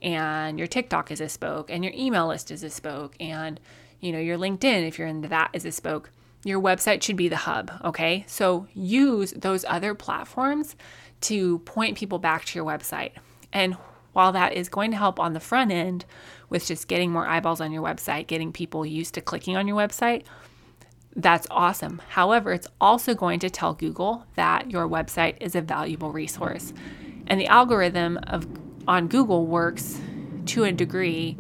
and 0.02 0.58
your 0.58 0.68
TikTok 0.68 1.12
is 1.12 1.22
a 1.22 1.30
spoke 1.30 1.72
and 1.72 1.84
your 1.84 1.94
email 1.96 2.28
list 2.28 2.52
is 2.52 2.64
a 2.64 2.70
spoke 2.70 3.16
and 3.20 3.60
you 4.02 4.12
know, 4.12 4.20
your 4.20 4.38
LinkedIn 4.38 4.86
if 4.86 5.00
you're 5.00 5.08
into 5.08 5.30
that 5.30 5.50
is 5.54 5.66
a 5.66 5.72
spoke. 5.72 6.12
Your 6.44 6.62
website 6.62 7.02
should 7.02 7.16
be 7.16 7.30
the 7.30 7.38
hub, 7.38 7.72
okay? 7.84 8.26
So 8.28 8.68
use 8.74 9.32
those 9.32 9.64
other 9.66 9.96
platforms 9.96 10.76
to 11.22 11.60
point 11.60 11.98
people 11.98 12.20
back 12.20 12.46
to 12.46 12.60
your 12.60 12.66
website. 12.66 13.12
And 13.54 13.78
while 14.12 14.32
that 14.34 14.54
is 14.54 14.70
going 14.70 14.92
to 14.92 14.98
help 14.98 15.20
on 15.20 15.34
the 15.34 15.40
front 15.40 15.72
end 15.72 16.06
with 16.50 16.66
just 16.66 16.88
getting 16.88 17.12
more 17.12 17.26
eyeballs 17.26 17.62
on 17.62 17.72
your 17.72 17.84
website, 17.84 18.28
getting 18.28 18.52
people 18.52 18.86
used 18.86 19.14
to 19.16 19.22
clicking 19.22 19.56
on 19.56 19.68
your 19.68 19.78
website, 19.78 20.24
that's 21.16 21.48
awesome. 21.50 22.02
However, 22.10 22.52
it's 22.52 22.68
also 22.82 23.14
going 23.14 23.40
to 23.40 23.50
tell 23.50 23.74
Google 23.74 24.26
that 24.36 24.72
your 24.72 24.88
website 24.88 25.38
is 25.40 25.56
a 25.56 25.62
valuable 25.62 26.12
resource. 26.12 26.74
And 27.28 27.40
the 27.40 27.48
algorithm 27.48 28.20
of 28.28 28.48
on 28.88 29.08
Google 29.08 29.48
works 29.48 30.02
to 30.48 30.66
a 30.66 30.72
degree 30.72 31.38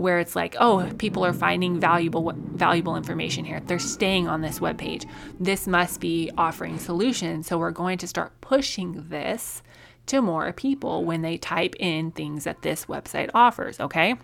where 0.00 0.18
it's 0.18 0.34
like, 0.34 0.56
oh, 0.58 0.90
people 0.98 1.24
are 1.24 1.32
finding 1.32 1.78
valuable 1.78 2.32
valuable 2.36 2.96
information 2.96 3.44
here. 3.44 3.60
They're 3.60 3.78
staying 3.78 4.28
on 4.28 4.40
this 4.40 4.60
web 4.60 4.78
page. 4.78 5.06
This 5.38 5.66
must 5.66 6.00
be 6.00 6.30
offering 6.36 6.78
solutions. 6.78 7.46
So 7.46 7.58
we're 7.58 7.70
going 7.70 7.98
to 7.98 8.06
start 8.06 8.40
pushing 8.40 9.08
this 9.08 9.62
to 10.06 10.22
more 10.22 10.52
people 10.52 11.04
when 11.04 11.22
they 11.22 11.36
type 11.36 11.74
in 11.78 12.10
things 12.10 12.44
that 12.44 12.62
this 12.62 12.86
website 12.86 13.30
offers, 13.34 13.78
okay? 13.78 14.16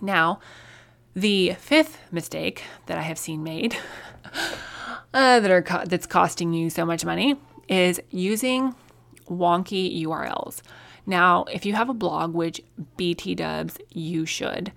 Now, 0.00 0.40
the 1.14 1.54
fifth 1.58 1.98
mistake 2.10 2.62
that 2.86 2.98
I 2.98 3.02
have 3.02 3.18
seen 3.18 3.42
made 3.42 3.76
uh, 5.14 5.40
that 5.40 5.50
are 5.50 5.62
co- 5.62 5.84
that's 5.84 6.06
costing 6.06 6.52
you 6.52 6.70
so 6.70 6.84
much 6.84 7.04
money 7.04 7.36
is 7.68 8.00
using 8.10 8.74
wonky 9.28 10.02
URLs. 10.04 10.60
Now, 11.06 11.44
if 11.44 11.64
you 11.64 11.72
have 11.74 11.88
a 11.88 11.94
blog, 11.94 12.34
which 12.34 12.60
BT 12.96 13.36
dubs 13.36 13.78
you 13.90 14.26
should, 14.26 14.72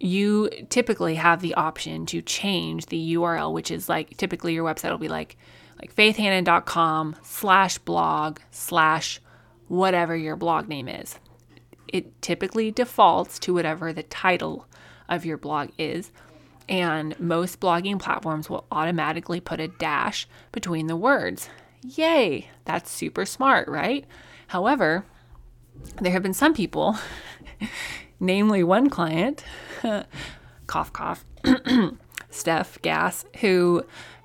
you 0.00 0.50
typically 0.68 1.14
have 1.14 1.40
the 1.40 1.54
option 1.54 2.06
to 2.06 2.20
change 2.20 2.86
the 2.86 3.14
URL, 3.14 3.52
which 3.52 3.70
is 3.70 3.88
like 3.88 4.16
typically 4.16 4.52
your 4.52 4.64
website 4.64 4.90
will 4.90 4.98
be 4.98 5.08
like 5.08 5.36
like 5.80 5.94
faithhanan.com 5.94 7.16
slash 7.22 7.78
blog 7.78 8.38
slash 8.50 9.20
whatever 9.68 10.16
your 10.16 10.36
blog 10.36 10.68
name 10.68 10.88
is. 10.88 11.18
It 11.88 12.20
typically 12.20 12.70
defaults 12.70 13.38
to 13.40 13.54
whatever 13.54 13.92
the 13.92 14.02
title 14.02 14.66
of 15.08 15.24
your 15.24 15.36
blog 15.36 15.70
is. 15.78 16.10
And 16.68 17.18
most 17.20 17.60
blogging 17.60 17.98
platforms 17.98 18.48
will 18.48 18.66
automatically 18.70 19.40
put 19.40 19.60
a 19.60 19.68
dash 19.68 20.28
between 20.52 20.86
the 20.86 20.96
words. 20.96 21.48
Yay, 21.82 22.48
that's 22.64 22.90
super 22.90 23.24
smart, 23.24 23.68
right? 23.68 24.06
However, 24.48 25.04
there 26.00 26.12
have 26.12 26.22
been 26.22 26.34
some 26.34 26.54
people, 26.54 26.96
namely 28.20 28.62
one 28.62 28.90
client, 28.90 29.44
cough, 30.66 30.92
cough, 30.92 31.24
Steph 32.30 32.80
Gas, 32.82 33.24
who 33.40 33.84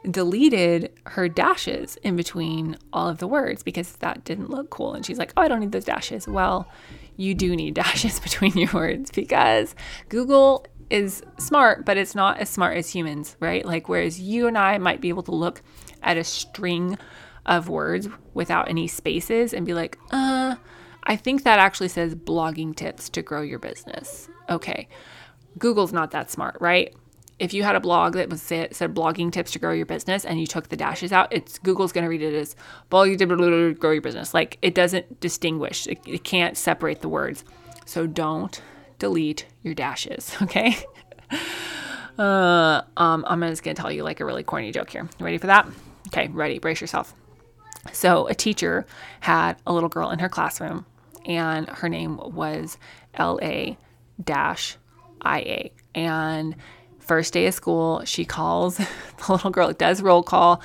deleted 0.09 0.91
her 1.05 1.27
dashes 1.27 1.97
in 1.97 2.15
between 2.15 2.77
all 2.93 3.09
of 3.09 3.17
the 3.17 3.27
words 3.27 3.63
because 3.63 3.93
that 3.97 4.23
didn't 4.23 4.49
look 4.49 4.69
cool. 4.69 4.93
And 4.93 5.05
she's 5.05 5.17
like, 5.17 5.33
oh, 5.35 5.41
I 5.41 5.47
don't 5.47 5.59
need 5.59 5.71
those 5.71 5.85
dashes. 5.85 6.27
Well, 6.27 6.69
you 7.17 7.35
do 7.35 7.55
need 7.55 7.73
dashes 7.75 8.19
between 8.19 8.57
your 8.57 8.71
words 8.71 9.11
because 9.11 9.75
Google 10.09 10.65
is 10.89 11.21
smart, 11.37 11.85
but 11.85 11.97
it's 11.97 12.15
not 12.15 12.39
as 12.39 12.49
smart 12.49 12.77
as 12.77 12.89
humans, 12.89 13.35
right? 13.39 13.65
Like, 13.65 13.89
whereas 13.89 14.19
you 14.21 14.47
and 14.47 14.57
I 14.57 14.77
might 14.77 15.01
be 15.01 15.09
able 15.09 15.23
to 15.23 15.35
look 15.35 15.61
at 16.01 16.17
a 16.17 16.23
string 16.23 16.97
of 17.45 17.67
words 17.69 18.07
without 18.33 18.69
any 18.69 18.87
spaces 18.87 19.53
and 19.53 19.65
be 19.65 19.73
like, 19.73 19.97
uh, 20.11 20.55
I 21.07 21.15
think 21.15 21.43
that 21.43 21.57
actually 21.57 21.87
says 21.87 22.13
blogging 22.13 22.75
tips 22.75 23.09
to 23.09 23.21
grow 23.21 23.41
your 23.41 23.59
business. 23.59 24.29
Okay. 24.49 24.87
Google's 25.57 25.93
not 25.93 26.11
that 26.11 26.29
smart, 26.29 26.57
right? 26.59 26.93
If 27.39 27.53
you 27.53 27.63
had 27.63 27.75
a 27.75 27.79
blog 27.79 28.13
that 28.13 28.29
was 28.29 28.41
said, 28.41 28.75
said 28.75 28.93
blogging 28.93 29.31
tips 29.31 29.51
to 29.51 29.59
grow 29.59 29.71
your 29.71 29.85
business 29.85 30.25
and 30.25 30.39
you 30.39 30.45
took 30.45 30.69
the 30.69 30.75
dashes 30.75 31.13
out, 31.13 31.31
it's 31.31 31.59
Google's 31.59 31.93
going 31.93 32.03
to 32.03 32.09
read 32.09 32.21
it 32.21 32.33
as 32.33 32.55
blogging 32.91 33.17
to 33.17 33.73
grow 33.73 33.91
your 33.91 34.01
business. 34.01 34.33
Like 34.33 34.57
it 34.61 34.75
doesn't 34.75 35.19
distinguish. 35.21 35.87
It, 35.87 35.99
it 36.05 36.23
can't 36.23 36.57
separate 36.57 37.01
the 37.01 37.09
words. 37.09 37.45
So 37.85 38.05
don't 38.05 38.61
delete 38.99 39.45
your 39.63 39.73
dashes, 39.73 40.35
okay? 40.41 40.75
Uh, 42.17 42.81
um, 42.97 43.23
I'm 43.27 43.41
just 43.41 43.63
gonna 43.63 43.75
tell 43.75 43.91
you 43.91 44.03
like 44.03 44.19
a 44.19 44.25
really 44.25 44.43
corny 44.43 44.71
joke 44.71 44.89
here. 44.89 45.07
You 45.19 45.25
ready 45.25 45.37
for 45.37 45.47
that? 45.47 45.67
Okay, 46.07 46.27
ready, 46.29 46.59
brace 46.59 46.81
yourself. 46.81 47.13
So, 47.93 48.27
a 48.27 48.33
teacher 48.33 48.85
had 49.21 49.57
a 49.65 49.73
little 49.73 49.89
girl 49.89 50.09
in 50.09 50.19
her 50.19 50.27
classroom, 50.27 50.85
and 51.27 51.69
her 51.69 51.89
name 51.89 52.17
was 52.17 52.77
LA 53.19 53.75
IA. 55.25 55.69
And 55.93 56.55
first 56.99 57.33
day 57.33 57.47
of 57.47 57.53
school, 57.53 58.03
she 58.05 58.25
calls 58.25 58.77
the 58.77 59.31
little 59.31 59.51
girl, 59.51 59.71
does 59.73 60.01
roll 60.01 60.23
call, 60.23 60.61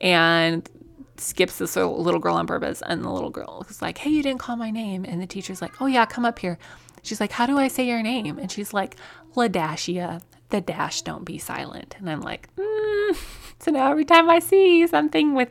and 0.00 0.68
skips 1.16 1.58
this 1.58 1.76
little 1.76 2.20
girl 2.20 2.36
on 2.36 2.46
purpose. 2.46 2.82
And 2.86 3.04
the 3.04 3.10
little 3.10 3.30
girl 3.30 3.66
is 3.68 3.82
like, 3.82 3.98
Hey, 3.98 4.10
you 4.10 4.22
didn't 4.22 4.40
call 4.40 4.56
my 4.56 4.70
name. 4.70 5.04
And 5.06 5.20
the 5.20 5.26
teacher's 5.26 5.60
like, 5.60 5.80
Oh, 5.80 5.86
yeah, 5.86 6.06
come 6.06 6.24
up 6.24 6.38
here. 6.38 6.58
She's 7.02 7.20
like, 7.20 7.32
How 7.32 7.46
do 7.46 7.58
I 7.58 7.68
say 7.68 7.86
your 7.86 8.02
name? 8.02 8.38
And 8.38 8.50
she's 8.50 8.72
like, 8.72 8.96
Ladashia. 9.34 10.22
The 10.50 10.60
dash 10.60 11.02
don't 11.02 11.24
be 11.24 11.38
silent. 11.38 11.96
And 11.98 12.08
I'm 12.08 12.20
like, 12.20 12.54
mm. 12.56 13.16
So 13.60 13.70
now 13.70 13.90
every 13.90 14.04
time 14.04 14.28
I 14.28 14.40
see 14.40 14.86
something 14.86 15.34
with 15.34 15.48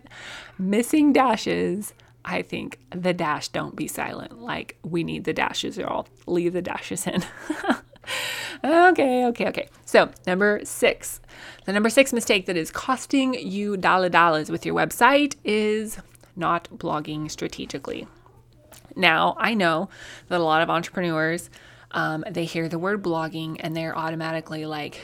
missing 0.59 1.13
dashes, 1.13 1.93
I 2.25 2.41
think 2.41 2.79
the 2.91 3.13
dash 3.13 3.49
don't 3.49 3.75
be 3.75 3.87
silent. 3.87 4.39
Like, 4.39 4.77
we 4.83 5.03
need 5.03 5.25
the 5.25 5.33
dashes, 5.33 5.77
y'all. 5.77 6.07
Leave 6.25 6.53
the 6.53 6.61
dashes 6.61 7.05
in. 7.05 7.23
okay, 8.63 9.25
okay, 9.25 9.47
okay. 9.47 9.67
So, 9.85 10.09
number 10.25 10.61
six. 10.63 11.19
The 11.65 11.73
number 11.73 11.89
six 11.89 12.13
mistake 12.13 12.45
that 12.45 12.55
is 12.55 12.71
costing 12.71 13.33
you 13.33 13.75
dollar 13.75 14.09
dollars 14.09 14.49
with 14.49 14.65
your 14.65 14.75
website 14.75 15.35
is 15.43 15.99
not 16.35 16.69
blogging 16.71 17.29
strategically. 17.29 18.07
Now, 18.95 19.35
I 19.39 19.53
know 19.53 19.89
that 20.29 20.39
a 20.39 20.43
lot 20.43 20.61
of 20.61 20.69
entrepreneurs, 20.69 21.49
um, 21.91 22.23
they 22.29 22.45
hear 22.45 22.69
the 22.69 22.79
word 22.79 23.03
blogging 23.03 23.57
and 23.59 23.75
they're 23.75 23.97
automatically 23.97 24.65
like, 24.65 25.01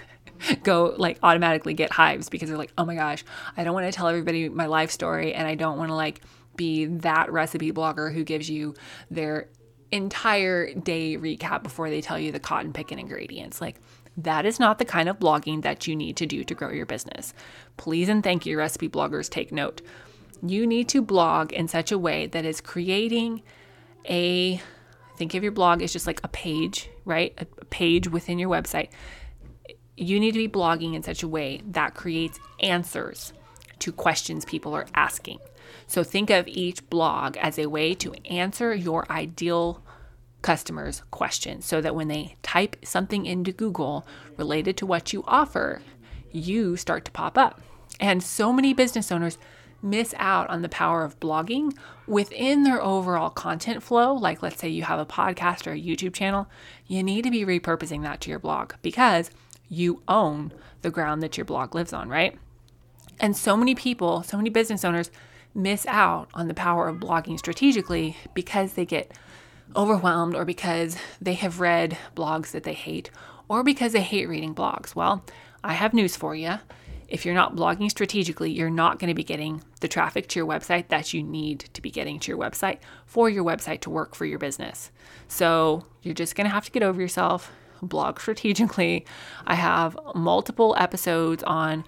go 0.62 0.94
like 0.96 1.18
automatically 1.22 1.74
get 1.74 1.92
hives 1.92 2.28
because 2.28 2.48
they're 2.48 2.58
like, 2.58 2.72
oh 2.76 2.84
my 2.84 2.94
gosh, 2.94 3.24
I 3.56 3.64
don't 3.64 3.74
want 3.74 3.86
to 3.86 3.92
tell 3.92 4.08
everybody 4.08 4.48
my 4.48 4.66
life 4.66 4.90
story 4.90 5.34
and 5.34 5.46
I 5.46 5.54
don't 5.54 5.78
want 5.78 5.90
to 5.90 5.94
like 5.94 6.20
be 6.56 6.86
that 6.86 7.32
recipe 7.32 7.72
blogger 7.72 8.12
who 8.12 8.24
gives 8.24 8.48
you 8.48 8.74
their 9.10 9.48
entire 9.90 10.72
day 10.74 11.16
recap 11.16 11.62
before 11.62 11.90
they 11.90 12.00
tell 12.00 12.18
you 12.18 12.32
the 12.32 12.40
cotton 12.40 12.72
picking 12.72 12.98
ingredients. 12.98 13.60
Like, 13.60 13.76
that 14.16 14.44
is 14.44 14.60
not 14.60 14.78
the 14.78 14.84
kind 14.84 15.08
of 15.08 15.18
blogging 15.18 15.62
that 15.62 15.86
you 15.86 15.96
need 15.96 16.16
to 16.18 16.26
do 16.26 16.44
to 16.44 16.54
grow 16.54 16.70
your 16.70 16.86
business. 16.86 17.32
Please 17.76 18.08
and 18.08 18.22
thank 18.22 18.44
you, 18.44 18.58
recipe 18.58 18.88
bloggers, 18.88 19.28
take 19.28 19.52
note. 19.52 19.80
You 20.44 20.66
need 20.66 20.88
to 20.90 21.02
blog 21.02 21.52
in 21.52 21.68
such 21.68 21.92
a 21.92 21.98
way 21.98 22.26
that 22.26 22.44
is 22.44 22.60
creating 22.60 23.42
a 24.08 24.60
think 25.16 25.34
of 25.34 25.42
your 25.42 25.52
blog 25.52 25.82
as 25.82 25.92
just 25.92 26.06
like 26.06 26.20
a 26.24 26.28
page, 26.28 26.90
right? 27.04 27.34
A 27.38 27.44
page 27.66 28.08
within 28.08 28.38
your 28.38 28.50
website. 28.50 28.88
You 29.96 30.18
need 30.18 30.32
to 30.32 30.38
be 30.38 30.48
blogging 30.48 30.94
in 30.94 31.02
such 31.02 31.22
a 31.22 31.28
way 31.28 31.62
that 31.68 31.94
creates 31.94 32.40
answers 32.60 33.32
to 33.78 33.92
questions 33.92 34.44
people 34.44 34.74
are 34.74 34.86
asking. 34.94 35.38
So 35.92 36.02
think 36.02 36.30
of 36.30 36.48
each 36.48 36.88
blog 36.88 37.36
as 37.36 37.58
a 37.58 37.66
way 37.66 37.92
to 37.96 38.14
answer 38.24 38.74
your 38.74 39.04
ideal 39.12 39.82
customers' 40.40 41.02
questions 41.10 41.66
so 41.66 41.82
that 41.82 41.94
when 41.94 42.08
they 42.08 42.36
type 42.42 42.76
something 42.82 43.26
into 43.26 43.52
Google 43.52 44.06
related 44.38 44.78
to 44.78 44.86
what 44.86 45.12
you 45.12 45.22
offer, 45.26 45.82
you 46.30 46.78
start 46.78 47.04
to 47.04 47.10
pop 47.10 47.36
up. 47.36 47.60
And 48.00 48.22
so 48.22 48.54
many 48.54 48.72
business 48.72 49.12
owners 49.12 49.36
miss 49.82 50.14
out 50.16 50.48
on 50.48 50.62
the 50.62 50.70
power 50.70 51.04
of 51.04 51.20
blogging 51.20 51.76
within 52.06 52.62
their 52.62 52.82
overall 52.82 53.28
content 53.28 53.82
flow. 53.82 54.14
Like, 54.14 54.42
let's 54.42 54.60
say 54.60 54.70
you 54.70 54.84
have 54.84 54.98
a 54.98 55.04
podcast 55.04 55.66
or 55.66 55.72
a 55.72 55.78
YouTube 55.78 56.14
channel, 56.14 56.48
you 56.86 57.02
need 57.02 57.24
to 57.24 57.30
be 57.30 57.44
repurposing 57.44 58.00
that 58.00 58.22
to 58.22 58.30
your 58.30 58.38
blog 58.38 58.72
because 58.80 59.30
you 59.68 60.02
own 60.08 60.54
the 60.80 60.90
ground 60.90 61.22
that 61.22 61.36
your 61.36 61.44
blog 61.44 61.74
lives 61.74 61.92
on, 61.92 62.08
right? 62.08 62.38
And 63.20 63.36
so 63.36 63.58
many 63.58 63.74
people, 63.74 64.22
so 64.22 64.38
many 64.38 64.48
business 64.48 64.86
owners 64.86 65.10
miss 65.54 65.86
out 65.86 66.28
on 66.34 66.48
the 66.48 66.54
power 66.54 66.88
of 66.88 66.98
blogging 66.98 67.38
strategically 67.38 68.16
because 68.34 68.74
they 68.74 68.84
get 68.84 69.12
overwhelmed 69.76 70.34
or 70.34 70.44
because 70.44 70.96
they 71.20 71.34
have 71.34 71.60
read 71.60 71.96
blogs 72.14 72.50
that 72.50 72.64
they 72.64 72.74
hate 72.74 73.10
or 73.48 73.62
because 73.62 73.92
they 73.92 74.00
hate 74.00 74.28
reading 74.28 74.54
blogs. 74.54 74.94
Well, 74.94 75.24
I 75.62 75.74
have 75.74 75.94
news 75.94 76.16
for 76.16 76.34
you. 76.34 76.54
If 77.08 77.26
you're 77.26 77.34
not 77.34 77.54
blogging 77.54 77.90
strategically, 77.90 78.50
you're 78.50 78.70
not 78.70 78.98
going 78.98 79.08
to 79.08 79.14
be 79.14 79.24
getting 79.24 79.62
the 79.80 79.88
traffic 79.88 80.28
to 80.28 80.38
your 80.38 80.46
website 80.46 80.88
that 80.88 81.12
you 81.12 81.22
need 81.22 81.68
to 81.74 81.82
be 81.82 81.90
getting 81.90 82.18
to 82.20 82.32
your 82.32 82.38
website 82.38 82.78
for 83.04 83.28
your 83.28 83.44
website 83.44 83.80
to 83.82 83.90
work 83.90 84.14
for 84.14 84.24
your 84.24 84.38
business. 84.38 84.90
So 85.28 85.84
you're 86.00 86.14
just 86.14 86.34
going 86.34 86.46
to 86.46 86.54
have 86.54 86.64
to 86.64 86.70
get 86.70 86.82
over 86.82 87.00
yourself, 87.00 87.52
blog 87.82 88.18
strategically. 88.20 89.04
I 89.46 89.56
have 89.56 89.98
multiple 90.14 90.74
episodes 90.78 91.42
on 91.42 91.84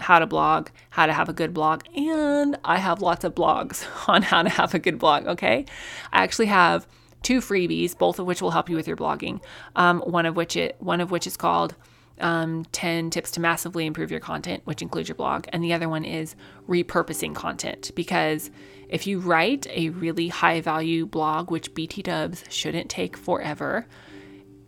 how 0.00 0.18
to 0.18 0.26
blog, 0.26 0.68
how 0.90 1.06
to 1.06 1.12
have 1.12 1.28
a 1.28 1.32
good 1.32 1.54
blog, 1.54 1.82
and 1.96 2.56
I 2.64 2.78
have 2.78 3.02
lots 3.02 3.24
of 3.24 3.34
blogs 3.34 3.86
on 4.08 4.22
how 4.22 4.42
to 4.42 4.48
have 4.48 4.74
a 4.74 4.78
good 4.78 4.98
blog. 4.98 5.26
Okay. 5.26 5.64
I 6.12 6.22
actually 6.22 6.46
have 6.46 6.86
two 7.22 7.40
freebies, 7.40 7.96
both 7.96 8.18
of 8.18 8.26
which 8.26 8.40
will 8.40 8.50
help 8.50 8.68
you 8.68 8.76
with 8.76 8.86
your 8.86 8.96
blogging. 8.96 9.42
Um, 9.74 10.00
one 10.00 10.26
of 10.26 10.36
which 10.36 10.56
it 10.56 10.76
one 10.78 11.00
of 11.00 11.10
which 11.10 11.26
is 11.26 11.36
called 11.36 11.74
um, 12.20 12.64
10 12.72 13.10
tips 13.10 13.30
to 13.32 13.40
massively 13.40 13.86
improve 13.86 14.10
your 14.10 14.20
content, 14.20 14.62
which 14.64 14.82
includes 14.82 15.08
your 15.08 15.16
blog. 15.16 15.46
And 15.52 15.62
the 15.62 15.72
other 15.72 15.88
one 15.88 16.04
is 16.04 16.34
repurposing 16.68 17.34
content. 17.34 17.90
Because 17.94 18.50
if 18.88 19.06
you 19.06 19.18
write 19.18 19.66
a 19.70 19.90
really 19.90 20.28
high 20.28 20.60
value 20.60 21.06
blog, 21.06 21.50
which 21.50 21.74
BT 21.74 22.02
dubs 22.02 22.44
shouldn't 22.48 22.88
take 22.88 23.16
forever, 23.16 23.86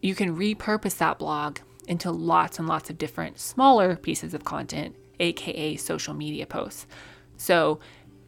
you 0.03 0.15
can 0.15 0.37
repurpose 0.37 0.99
that 0.99 1.19
blog 1.19 1.59
into 1.89 2.13
lots 2.13 2.59
and 2.59 2.69
lots 2.69 2.91
of 2.91 2.99
different 2.99 3.41
smaller 3.41 3.97
pieces 3.97 4.35
of 4.35 4.45
content, 4.45 4.95
aka 5.19 5.77
social 5.77 6.15
media 6.15 6.47
posts. 6.47 6.87
So 7.37 7.81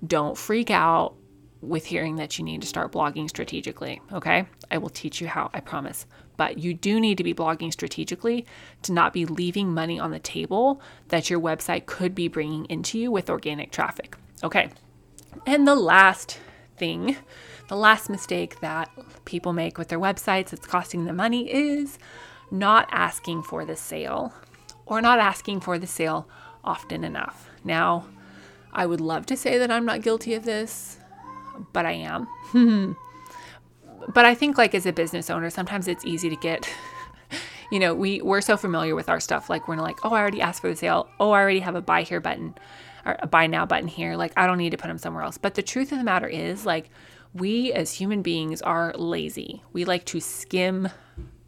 don't 0.05 0.37
freak 0.37 0.71
out 0.71 1.15
with 1.61 1.85
hearing 1.85 2.17
that 2.17 2.39
you 2.39 2.45
need 2.45 2.63
to 2.63 2.67
start 2.67 2.91
blogging 2.91 3.29
strategically, 3.29 4.01
okay? 4.13 4.47
I 4.71 4.79
will 4.79 4.89
teach 4.89 5.21
you 5.21 5.29
how, 5.29 5.51
I 5.53 5.61
promise. 5.61 6.07
But 6.39 6.59
you 6.59 6.73
do 6.73 6.99
need 6.99 7.19
to 7.19 7.25
be 7.25 7.35
blogging 7.35 7.71
strategically 7.71 8.47
to 8.83 8.93
not 8.93 9.13
be 9.13 9.27
leaving 9.27 9.75
money 9.75 9.99
on 9.99 10.11
the 10.11 10.19
table 10.19 10.81
that 11.09 11.29
your 11.29 11.39
website 11.39 11.85
could 11.85 12.15
be 12.15 12.29
bringing 12.29 12.65
into 12.67 12.99
you 12.99 13.11
with 13.11 13.29
organic 13.29 13.73
traffic, 13.73 14.17
okay? 14.43 14.71
And 15.47 15.69
the 15.69 15.75
last 15.75 16.41
thing, 16.79 17.17
the 17.69 17.77
last 17.77 18.09
mistake 18.09 18.61
that 18.61 18.91
people 19.27 19.53
make 19.53 19.77
with 19.77 19.89
their 19.89 20.01
websites 20.01 20.49
that's 20.49 20.67
costing 20.67 21.05
them 21.05 21.17
money 21.17 21.53
is 21.53 21.99
not 22.51 22.89
asking 22.91 23.43
for 23.43 23.65
the 23.65 23.77
sale 23.77 24.33
or 24.87 25.01
not 25.01 25.19
asking 25.19 25.61
for 25.61 25.79
the 25.79 25.87
sale 25.87 26.29
often 26.65 27.05
enough. 27.05 27.49
Now, 27.65 28.07
I 28.73 28.87
would 28.87 29.01
love 29.01 29.27
to 29.27 29.37
say 29.37 29.59
that 29.59 29.71
I'm 29.71 29.85
not 29.85 30.03
guilty 30.03 30.35
of 30.35 30.45
this, 30.45 30.99
but 31.73 31.87
I 31.87 31.93
am. 31.93 32.27
but 34.15 34.25
I 34.25 34.35
think 34.35 34.59
like 34.59 34.75
as 34.75 34.87
a 34.87 34.93
business 34.93 35.31
owner, 35.31 35.51
sometimes 35.51 35.89
it's 35.89 36.05
easy 36.05 36.29
to 36.29 36.37
get 36.37 36.69
you 37.71 37.79
know, 37.79 37.95
we 37.95 38.21
we're 38.21 38.41
so 38.41 38.57
familiar 38.57 38.95
with 38.95 39.09
our 39.09 39.21
stuff 39.21 39.49
like 39.49 39.69
we're 39.69 39.77
like, 39.77 40.05
"Oh, 40.05 40.13
I 40.13 40.21
already 40.21 40.41
asked 40.41 40.61
for 40.61 40.69
the 40.69 40.77
sale. 40.77 41.09
Oh, 41.21 41.31
I 41.31 41.41
already 41.41 41.61
have 41.61 41.77
a 41.77 41.81
buy 41.81 42.03
here 42.03 42.21
button 42.21 42.55
or 43.07 43.17
a 43.21 43.27
buy 43.27 43.47
now 43.47 43.65
button 43.65 43.89
here. 43.89 44.17
Like 44.17 44.33
I 44.37 44.47
don't 44.47 44.59
need 44.59 44.71
to 44.71 44.77
put 44.77 44.89
them 44.89 44.99
somewhere 44.99 45.23
else." 45.23 45.39
But 45.39 45.55
the 45.55 45.63
truth 45.63 45.93
of 45.93 45.99
the 45.99 46.05
matter 46.05 46.27
is 46.27 46.67
like 46.67 46.91
we 47.33 47.73
as 47.73 47.93
human 47.93 48.23
beings 48.23 48.61
are 48.63 48.93
lazy. 48.95 49.63
We 49.73 49.85
like 49.85 50.05
to 50.07 50.21
skim 50.21 50.89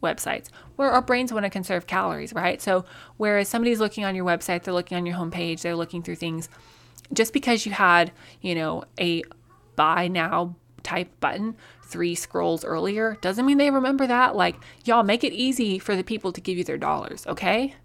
websites 0.03 0.49
where 0.75 0.91
our 0.91 1.01
brains 1.01 1.33
want 1.33 1.45
to 1.45 1.49
conserve 1.49 1.87
calories, 1.87 2.33
right? 2.33 2.61
So, 2.61 2.85
whereas 3.17 3.49
somebody's 3.49 3.79
looking 3.79 4.05
on 4.05 4.15
your 4.15 4.25
website, 4.25 4.63
they're 4.63 4.73
looking 4.73 4.97
on 4.97 5.05
your 5.05 5.15
homepage, 5.15 5.61
they're 5.61 5.75
looking 5.75 6.03
through 6.03 6.15
things, 6.15 6.49
just 7.11 7.33
because 7.33 7.65
you 7.65 7.71
had, 7.71 8.11
you 8.41 8.53
know, 8.53 8.83
a 8.99 9.23
buy 9.75 10.07
now 10.07 10.55
type 10.83 11.09
button 11.19 11.55
three 11.85 12.15
scrolls 12.15 12.65
earlier 12.65 13.17
doesn't 13.21 13.45
mean 13.45 13.57
they 13.57 13.71
remember 13.71 14.07
that. 14.07 14.35
Like, 14.35 14.55
y'all 14.83 15.03
make 15.03 15.23
it 15.23 15.33
easy 15.33 15.79
for 15.79 15.95
the 15.95 16.03
people 16.03 16.31
to 16.31 16.41
give 16.41 16.57
you 16.57 16.63
their 16.63 16.77
dollars, 16.77 17.25
okay? 17.27 17.75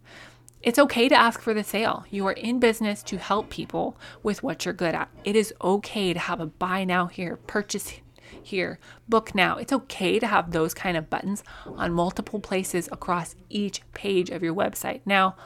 It's 0.62 0.78
okay 0.78 1.08
to 1.08 1.14
ask 1.14 1.40
for 1.40 1.54
the 1.54 1.62
sale. 1.62 2.04
You 2.10 2.26
are 2.26 2.32
in 2.32 2.58
business 2.58 3.02
to 3.04 3.18
help 3.18 3.48
people 3.48 3.96
with 4.22 4.42
what 4.42 4.64
you're 4.64 4.74
good 4.74 4.94
at. 4.94 5.08
It 5.24 5.36
is 5.36 5.54
okay 5.62 6.12
to 6.12 6.18
have 6.18 6.40
a 6.40 6.46
buy 6.46 6.84
now 6.84 7.06
here, 7.06 7.36
purchase 7.36 8.00
here, 8.48 8.78
book 9.08 9.34
now. 9.34 9.56
It's 9.56 9.72
okay 9.72 10.18
to 10.18 10.26
have 10.26 10.50
those 10.50 10.74
kind 10.74 10.96
of 10.96 11.08
buttons 11.08 11.42
on 11.66 11.92
multiple 11.92 12.40
places 12.40 12.88
across 12.92 13.34
each 13.48 13.80
page 13.94 14.30
of 14.30 14.42
your 14.42 14.54
website. 14.54 15.00
Now, 15.06 15.36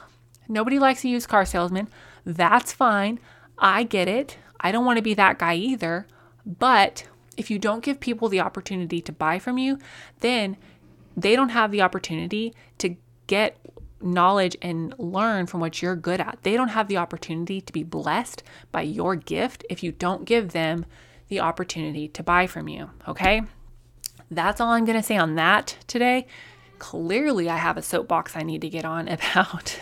nobody 0.47 0.79
likes 0.79 1.03
a 1.03 1.09
used 1.09 1.29
car 1.29 1.45
salesman. 1.45 1.87
That's 2.25 2.73
fine. 2.73 3.19
I 3.57 3.83
get 3.83 4.07
it. 4.07 4.37
I 4.59 4.71
don't 4.71 4.85
want 4.85 4.97
to 4.97 5.03
be 5.03 5.13
that 5.13 5.39
guy 5.39 5.55
either. 5.55 6.07
But 6.45 7.05
if 7.37 7.49
you 7.49 7.59
don't 7.59 7.83
give 7.83 7.99
people 7.99 8.29
the 8.29 8.39
opportunity 8.39 9.01
to 9.01 9.11
buy 9.11 9.39
from 9.39 9.57
you, 9.57 9.79
then 10.19 10.57
they 11.15 11.35
don't 11.35 11.49
have 11.49 11.71
the 11.71 11.81
opportunity 11.81 12.53
to 12.79 12.95
get 13.27 13.57
knowledge 14.01 14.57
and 14.61 14.93
learn 14.97 15.47
from 15.47 15.59
what 15.59 15.81
you're 15.81 15.95
good 15.95 16.19
at. 16.19 16.39
They 16.43 16.55
don't 16.55 16.69
have 16.69 16.87
the 16.87 16.97
opportunity 16.97 17.61
to 17.61 17.73
be 17.73 17.83
blessed 17.83 18.43
by 18.71 18.81
your 18.81 19.15
gift 19.15 19.65
if 19.69 19.83
you 19.83 19.91
don't 19.91 20.25
give 20.25 20.51
them 20.51 20.85
the 21.27 21.39
opportunity 21.39 22.07
to 22.09 22.23
buy 22.23 22.47
from 22.47 22.67
you. 22.67 22.89
Okay. 23.07 23.41
That's 24.31 24.59
all 24.59 24.71
I'm 24.71 24.85
going 24.85 24.97
to 24.97 25.03
say 25.03 25.17
on 25.17 25.35
that 25.35 25.77
today. 25.87 26.27
Clearly, 26.79 27.49
I 27.49 27.57
have 27.57 27.77
a 27.77 27.81
soapbox 27.81 28.35
I 28.35 28.43
need 28.43 28.61
to 28.61 28.69
get 28.69 28.85
on 28.85 29.07
about 29.09 29.79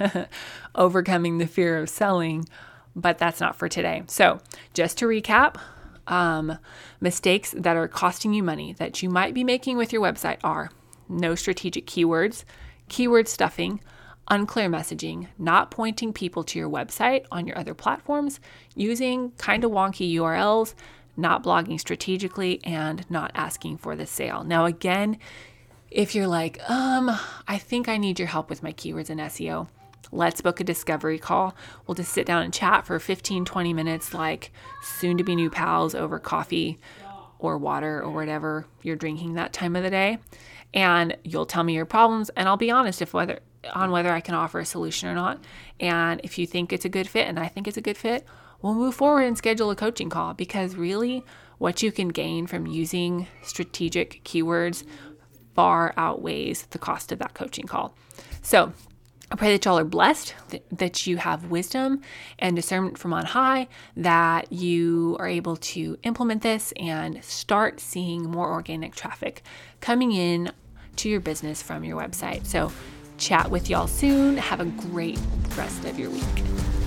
overcoming 0.76 1.38
the 1.38 1.48
fear 1.48 1.78
of 1.78 1.90
selling, 1.90 2.46
but 2.96 3.18
that's 3.18 3.40
not 3.40 3.56
for 3.56 3.70
today. 3.70 4.04
So, 4.08 4.40
just 4.74 4.98
to 5.00 5.06
recap, 5.06 5.56
um, 6.08 6.58
mistakes 7.00 7.54
that 7.58 7.78
are 7.78 7.88
costing 7.88 8.34
you 8.34 8.44
money 8.44 8.74
that 8.74 9.02
you 9.02 9.10
might 9.10 9.34
be 9.34 9.44
making 9.44 9.78
with 9.78 9.94
your 9.94 10.02
website 10.02 10.40
are 10.44 10.72
no 11.08 11.36
strategic 11.36 11.86
keywords, 11.86 12.44
keyword 12.90 13.28
stuffing, 13.28 13.82
unclear 14.30 14.70
messaging, 14.70 15.28
not 15.38 15.72
pointing 15.72 16.14
people 16.14 16.44
to 16.44 16.60
your 16.60 16.70
website 16.70 17.26
on 17.32 17.46
your 17.46 17.58
other 17.58 17.74
platforms, 17.74 18.40
using 18.76 19.32
kind 19.32 19.64
of 19.64 19.72
wonky 19.72 20.14
URLs, 20.16 20.74
not 21.18 21.44
blogging 21.44 21.80
strategically, 21.80 22.60
and 22.64 23.10
not 23.10 23.32
asking 23.36 23.78
for 23.78 23.96
the 23.96 24.06
sale. 24.06 24.44
Now, 24.44 24.66
again, 24.66 25.18
if 25.90 26.16
you're 26.16 26.28
like, 26.28 26.58
um, 26.70 27.12
I 27.48 27.58
think 27.58 27.90
I 27.90 27.98
need 27.98 28.20
your 28.20 28.30
help 28.30 28.50
with 28.50 28.64
my 28.64 28.72
keywords 28.74 29.10
and 29.10 29.20
SEO, 29.20 29.68
let's 30.12 30.42
book 30.42 30.60
a 30.60 30.64
discovery 30.64 31.20
call. 31.20 31.56
We'll 31.86 31.96
just 31.96 32.14
sit 32.14 32.26
down 32.26 32.44
and 32.44 32.54
chat 32.54 32.86
for 32.86 32.98
15, 33.00 33.46
20 33.46 33.74
minutes, 33.74 34.14
like 34.14 34.52
soon 34.82 35.18
to 35.18 35.24
be 35.24 35.36
new 35.36 35.50
pals 35.50 35.94
over 35.94 36.20
coffee 36.20 36.80
or 37.40 37.58
water 37.58 38.02
or 38.02 38.12
whatever 38.12 38.66
you're 38.84 38.96
drinking 38.96 39.34
that 39.34 39.54
time 39.54 39.76
of 39.76 39.84
the 39.84 39.90
day. 39.90 40.20
And 40.74 41.18
you'll 41.24 41.46
tell 41.46 41.64
me 41.64 41.74
your 41.74 41.86
problems, 41.86 42.30
and 42.30 42.48
I'll 42.48 42.58
be 42.58 42.72
honest 42.72 43.02
if 43.02 43.14
whether 43.14 43.40
on 43.74 43.92
whether 43.92 44.12
I 44.12 44.22
can 44.22 44.36
offer 44.36 44.60
a 44.60 44.66
solution 44.66 45.10
or 45.10 45.14
not. 45.14 45.40
And 45.80 46.22
if 46.24 46.40
you 46.40 46.48
think 46.48 46.74
it's 46.74 46.86
a 46.86 46.90
good 46.90 47.08
fit 47.08 47.28
and 47.28 47.38
I 47.38 47.48
think 47.48 47.68
it's 47.68 47.78
a 47.78 47.82
good 47.82 47.98
fit, 47.98 48.26
we'll 48.62 48.74
move 48.74 48.96
forward 48.96 49.24
and 49.24 49.38
schedule 49.38 49.70
a 49.72 49.76
coaching 49.76 50.10
call 50.10 50.34
because 50.34 50.76
really 50.76 51.24
what 51.58 51.84
you 51.84 51.92
can 51.92 52.10
gain 52.10 52.48
from 52.48 52.66
using 52.66 53.28
strategic 53.44 54.24
keywords 54.24 54.84
far 55.54 55.94
outweighs 55.98 56.66
the 56.68 56.80
cost 56.80 57.12
of 57.12 57.20
that 57.20 57.34
coaching 57.34 57.66
call. 57.66 57.96
So, 58.42 58.74
I 59.32 59.36
pray 59.36 59.54
that 59.54 59.64
y'all 59.64 59.80
are 59.80 59.86
blessed, 59.86 60.36
that 60.74 61.08
you 61.08 61.16
have 61.16 61.46
wisdom 61.46 62.02
and 62.38 62.54
discernment 62.54 62.98
from 62.98 63.14
on 63.14 63.26
high, 63.26 63.70
that 63.96 64.52
you 64.52 65.16
are 65.20 65.28
able 65.28 65.56
to 65.56 65.98
implement 66.04 66.42
this 66.42 66.74
and 66.76 67.24
start 67.24 67.80
seeing 67.80 68.30
more 68.30 68.52
organic 68.52 68.94
traffic 68.94 69.42
coming 69.80 70.12
in 70.12 70.52
to 70.98 71.08
your 71.08 71.22
business 71.22 71.62
from 71.62 71.86
your 71.86 71.98
website. 71.98 72.46
So, 72.46 72.74
chat 73.18 73.50
with 73.50 73.70
y'all 73.70 73.88
soon. 73.88 74.36
Have 74.36 74.60
a 74.60 74.66
great 74.66 75.20
rest 75.56 75.86
of 75.86 75.98
your 75.98 76.10
week. 76.10 76.81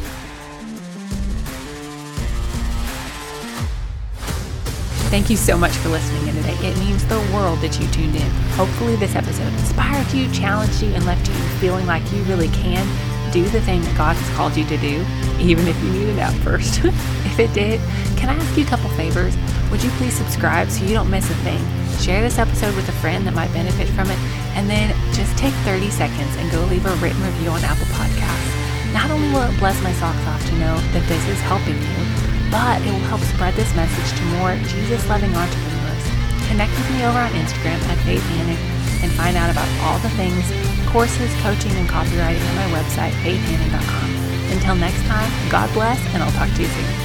Thank 5.15 5.31
you 5.31 5.37
so 5.37 5.57
much 5.57 5.71
for 5.71 5.91
listening 5.91 6.27
in 6.27 6.35
today. 6.35 6.57
It 6.59 6.77
means 6.79 7.07
the 7.07 7.21
world 7.33 7.61
that 7.61 7.79
you 7.79 7.87
tuned 7.93 8.17
in. 8.17 8.29
Hopefully, 8.59 8.97
this 8.97 9.15
episode 9.15 9.47
inspired 9.53 10.13
you, 10.13 10.29
challenged 10.33 10.83
you, 10.83 10.91
and 10.91 11.07
left 11.07 11.29
you 11.29 11.35
feeling 11.63 11.87
like 11.87 12.03
you 12.11 12.21
really 12.25 12.49
can 12.49 12.83
do 13.31 13.45
the 13.45 13.61
thing 13.61 13.81
that 13.83 13.97
God 13.97 14.17
has 14.17 14.37
called 14.37 14.57
you 14.57 14.67
to 14.67 14.77
do, 14.79 15.07
even 15.39 15.69
if 15.69 15.81
you 15.85 15.91
needed 15.93 16.19
out 16.19 16.35
first. 16.43 16.81
if 16.85 17.39
it 17.39 17.55
did, 17.55 17.79
can 18.19 18.29
I 18.29 18.35
ask 18.35 18.59
you 18.59 18.65
a 18.65 18.67
couple 18.67 18.91
favors? 18.99 19.37
Would 19.71 19.85
you 19.85 19.91
please 20.03 20.15
subscribe 20.15 20.69
so 20.69 20.85
you 20.85 20.95
don't 20.95 21.09
miss 21.09 21.31
a 21.31 21.35
thing? 21.47 21.63
Share 22.01 22.21
this 22.21 22.41
episode 22.41 22.75
with 22.75 22.89
a 22.89 22.99
friend 22.99 23.25
that 23.29 23.35
might 23.35 23.53
benefit 23.53 23.87
from 23.91 24.11
it, 24.11 24.19
and 24.59 24.69
then 24.69 24.91
just 25.15 25.39
take 25.39 25.55
30 25.63 25.91
seconds 25.91 26.35
and 26.39 26.51
go 26.51 26.59
leave 26.67 26.87
a 26.87 26.95
written 26.97 27.23
review 27.23 27.51
on 27.51 27.63
Apple 27.63 27.87
Podcasts. 27.95 28.51
Not 28.93 29.13
only 29.13 29.31
will 29.31 29.47
it 29.47 29.57
bless 29.61 29.81
my 29.81 29.93
socks 29.93 30.27
off 30.27 30.45
to 30.49 30.59
know 30.59 30.75
that 30.91 31.07
this 31.07 31.25
is 31.29 31.39
helping 31.43 31.79
you, 31.79 32.24
but 32.55 32.79
it 32.87 32.93
will 32.95 33.11
help 33.11 33.21
spread 33.35 33.53
this 33.59 33.75
message 33.75 34.15
to 34.15 34.25
more 34.39 34.55
Jesus 34.71 35.03
loving 35.11 35.35
entrepreneurs. 35.35 36.07
Connect 36.47 36.71
with 36.71 36.89
me 36.95 37.03
over 37.03 37.19
on 37.19 37.35
Instagram 37.35 37.83
at 37.91 37.99
Faith 38.07 38.23
Hanan 38.31 38.55
and 39.03 39.11
find 39.19 39.37
out 39.37 39.51
about 39.51 39.67
all 39.83 39.99
the 39.99 40.11
things, 40.15 40.47
courses, 40.87 41.35
coaching, 41.43 41.75
and 41.75 41.89
copywriting 41.89 42.47
on 42.47 42.55
my 42.55 42.79
website, 42.79 43.11
faithhanan.com. 43.27 44.09
Until 44.55 44.77
next 44.77 45.03
time, 45.11 45.31
God 45.51 45.67
bless, 45.75 45.99
and 46.15 46.23
I'll 46.23 46.31
talk 46.39 46.49
to 46.55 46.63
you 46.63 46.69
soon. 46.69 47.04